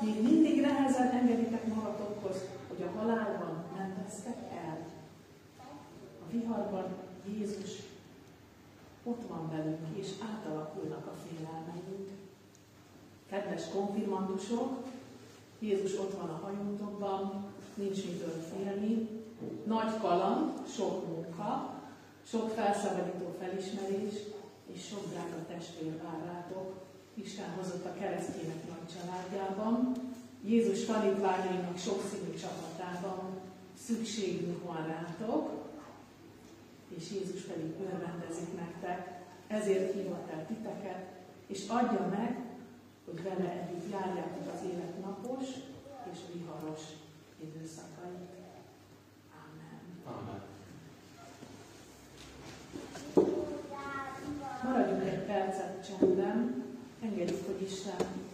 Még 0.00 0.22
mindig 0.22 0.60
nehezen 0.60 1.10
engeditek 1.10 1.74
magatokhoz, 1.74 2.36
hogy 2.68 2.82
a 2.82 2.98
halálban 2.98 3.64
nem 3.76 3.94
vesztek 4.04 4.38
el. 4.66 4.78
A 6.20 6.30
viharban 6.30 6.84
Jézus 7.28 7.70
ott 9.06 9.22
van 9.28 9.50
velünk, 9.50 9.86
és 9.92 10.08
átalakulnak 10.32 11.06
a 11.06 11.14
félelmeink. 11.26 12.08
Kedves 13.30 13.68
konfirmandusok, 13.68 14.84
Jézus 15.58 15.98
ott 15.98 16.18
van 16.20 16.28
a 16.28 16.40
hajótokban, 16.44 17.44
nincs 17.74 18.04
mitől 18.04 18.42
félni. 18.52 19.08
Nagy 19.64 20.00
kaland, 20.00 20.66
sok 20.68 21.06
munka, 21.06 21.74
sok 22.22 22.48
felszabadító 22.48 23.34
felismerés, 23.38 24.14
és 24.66 24.86
sok 24.86 25.06
drága 25.08 25.46
testvér 25.48 26.02
vár 26.02 26.20
rátok. 26.24 26.84
Isten 27.14 27.50
hozott 27.56 27.84
a 27.84 27.94
keresztjének 27.94 28.68
nagy 28.68 28.94
családjában, 28.94 29.92
Jézus 30.44 30.84
tanítványainak 30.84 31.78
sokszínű 31.78 32.34
csapatában 32.34 33.40
szükségünk 33.84 34.64
van 34.64 34.86
rátok, 34.86 35.65
és 36.88 37.10
Jézus 37.10 37.42
pedig 37.42 37.74
örvendezik 37.92 38.56
nektek, 38.56 39.24
ezért 39.46 39.92
hívott 39.92 40.30
el 40.30 40.46
titeket, 40.46 41.04
és 41.46 41.68
adja 41.68 42.06
meg, 42.10 42.44
hogy 43.04 43.22
vele 43.22 43.50
együtt 43.50 43.90
járjátok 43.90 44.52
az 44.54 44.60
élet 44.72 45.00
napos 45.04 45.46
és 46.12 46.18
viharos 46.32 46.80
időszakait. 47.40 48.30
Amen. 49.42 49.80
Amen. 50.04 50.42
Maradjunk 54.64 55.02
egy 55.02 55.24
percet 55.24 55.86
csendben, 55.86 56.64
engedjük, 57.02 57.46
hogy 57.46 57.62
Isten 57.62 58.24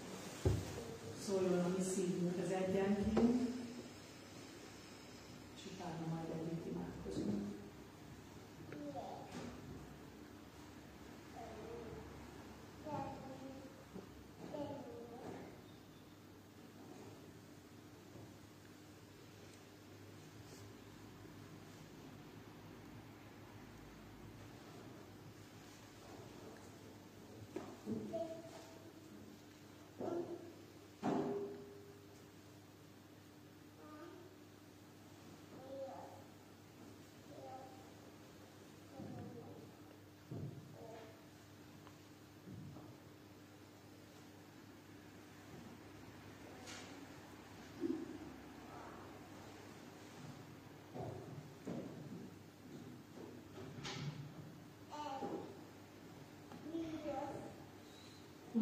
szóljon 1.27 1.59
a 1.59 1.69
mi 1.77 1.85
szívünk 1.95 2.35
az 2.45 2.51
egyenként, 2.53 3.51
és 5.57 5.63
utána 5.73 6.07
majd 6.15 6.27
együtt 6.41 6.67
imádkozunk. 6.71 7.53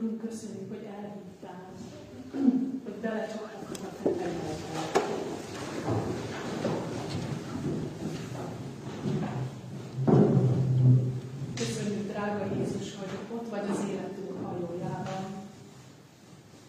Urunk, 0.03 0.21
köszönjük, 0.29 0.69
hogy 0.69 0.87
elhívtál, 0.97 1.69
hogy 2.85 2.99
belecsaphatunk 3.01 3.87
a 3.87 4.03
te 4.03 4.11
Köszönjük, 11.55 12.13
drága 12.13 12.55
Jézus, 12.55 12.97
hogy 12.97 13.09
ott 13.37 13.49
vagy 13.49 13.67
az 13.71 13.85
életünk 13.89 14.45
hajójában. 14.45 15.25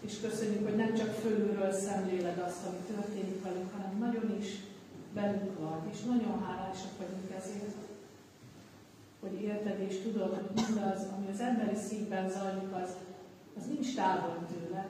És 0.02 0.20
köszönjük, 0.22 0.64
hogy 0.64 0.76
nem 0.76 0.94
csak 0.96 1.14
fölülről 1.14 1.72
szemléled 1.72 2.38
azt, 2.48 2.66
ami 2.66 2.96
történik 2.96 3.44
velünk, 3.44 3.72
hanem 3.74 3.98
nagyon 4.00 4.38
is 4.40 4.48
velünk 5.14 5.60
vagy, 5.60 5.94
és 5.94 6.02
nagyon 6.04 6.44
hálásak 6.44 6.98
vagyunk 6.98 7.32
ezért, 7.38 7.76
hogy 9.20 9.42
érted 9.42 9.80
és 9.80 10.02
tudod, 10.02 10.34
hogy 10.34 10.66
mindaz, 10.66 11.02
ami 11.16 11.28
az 11.34 11.40
emberi 11.40 11.76
szívben 11.76 12.30
zajlik, 12.30 12.72
az, 12.84 12.90
az 13.58 13.66
nincs 13.66 13.96
távol 13.96 14.48
tőled. 14.52 14.90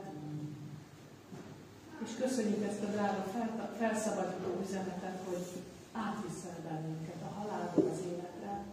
És 2.03 2.15
köszönjük 2.15 2.63
ezt 2.63 2.83
a 2.83 2.85
drága 2.85 3.23
felszabadító 3.77 4.59
üzenetet, 4.63 5.19
hogy 5.29 5.45
átviszel 5.91 6.57
bennünket 6.63 7.21
a 7.21 7.33
halálból 7.39 7.89
az 7.91 7.99
életre, 8.11 8.63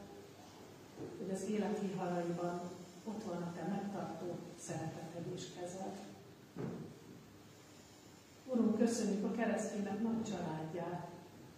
hogy 1.19 1.31
az 1.35 1.43
élet 1.51 1.81
viharaiban 1.81 2.61
ott 3.05 3.25
van 3.25 3.43
a 3.43 3.53
te 3.57 3.63
megtartó 3.71 4.39
szereteted 4.67 5.27
és 5.35 5.45
kezed. 5.61 5.97
Urunk, 8.47 8.79
köszönjük 8.79 9.25
a 9.25 9.31
keresztények 9.31 10.03
nagy 10.03 10.25
családját, 10.25 11.09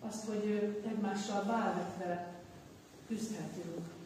azt, 0.01 0.25
hogy 0.25 0.45
egymással 0.87 1.45
válvetve 1.45 2.35
küzdhetünk. 3.07 4.00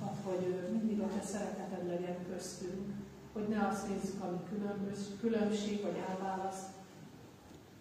Hát, 0.00 0.16
hogy 0.24 0.70
mindig 0.72 1.00
a 1.00 1.08
te 1.08 1.22
szereteted 1.22 1.86
legyen 1.86 2.26
köztünk, 2.30 2.92
hogy 3.32 3.48
ne 3.48 3.66
azt 3.66 3.88
nézzük, 3.88 4.22
ami 4.22 4.38
különbség 5.20 5.82
vagy 5.82 6.02
elválaszt, 6.08 6.68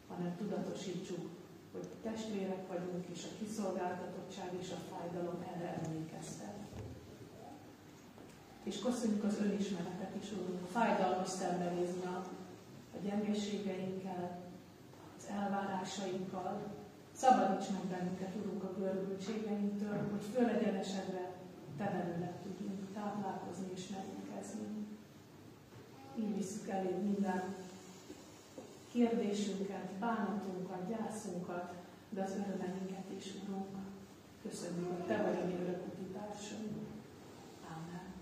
hanem 0.08 0.36
tudatosítsuk, 0.38 1.30
hogy 1.71 1.88
testvérek 2.04 2.67
vagyunk, 2.67 3.06
és 3.13 3.23
a 3.23 3.38
kiszolgáltatottság 3.39 4.49
és 4.60 4.71
a 4.71 4.95
fájdalom 4.95 5.45
erre 5.56 5.82
emlékeztet. 5.84 6.54
És 8.63 8.80
köszönjük 8.80 9.23
az 9.23 9.38
önismeretet 9.39 10.15
is, 10.21 10.32
Úrunk, 10.32 10.67
fájdalmas 10.71 11.30
szembenézni 11.30 12.06
a, 12.06 12.17
a 12.95 12.97
gyengeségeinkkel, 13.04 14.39
az 15.17 15.26
elvárásainkkal. 15.30 16.62
Szabadíts 17.12 17.69
meg 17.69 17.84
bennünket, 17.84 18.36
Urunk, 18.36 18.63
a 18.63 18.73
görbültségeinktől, 18.78 20.10
hogy 20.12 20.23
fölegyenesedve 20.34 21.33
te 21.78 21.86
belőled 21.86 22.36
tudjunk 22.44 22.94
táplálkozni 22.94 23.68
és 23.76 23.88
megérkezni. 23.88 24.88
Így 26.20 26.36
visszük 26.36 26.68
eléd 26.68 27.04
minden 27.04 27.56
kérdésünket, 28.92 29.92
bánatunkat, 30.00 30.88
gyászunkat, 30.88 31.74
de 32.10 32.22
az 32.22 32.32
örömeinket 32.32 33.12
is, 33.18 33.34
Urunk. 33.48 33.78
Köszönjük, 34.42 34.88
hogy 34.88 35.06
Te 35.06 35.22
vagy 35.24 35.38
a 35.42 35.46
mi 35.46 35.54
öröküti 35.54 36.04
társunk. 36.04 36.88
Amen. 37.76 38.14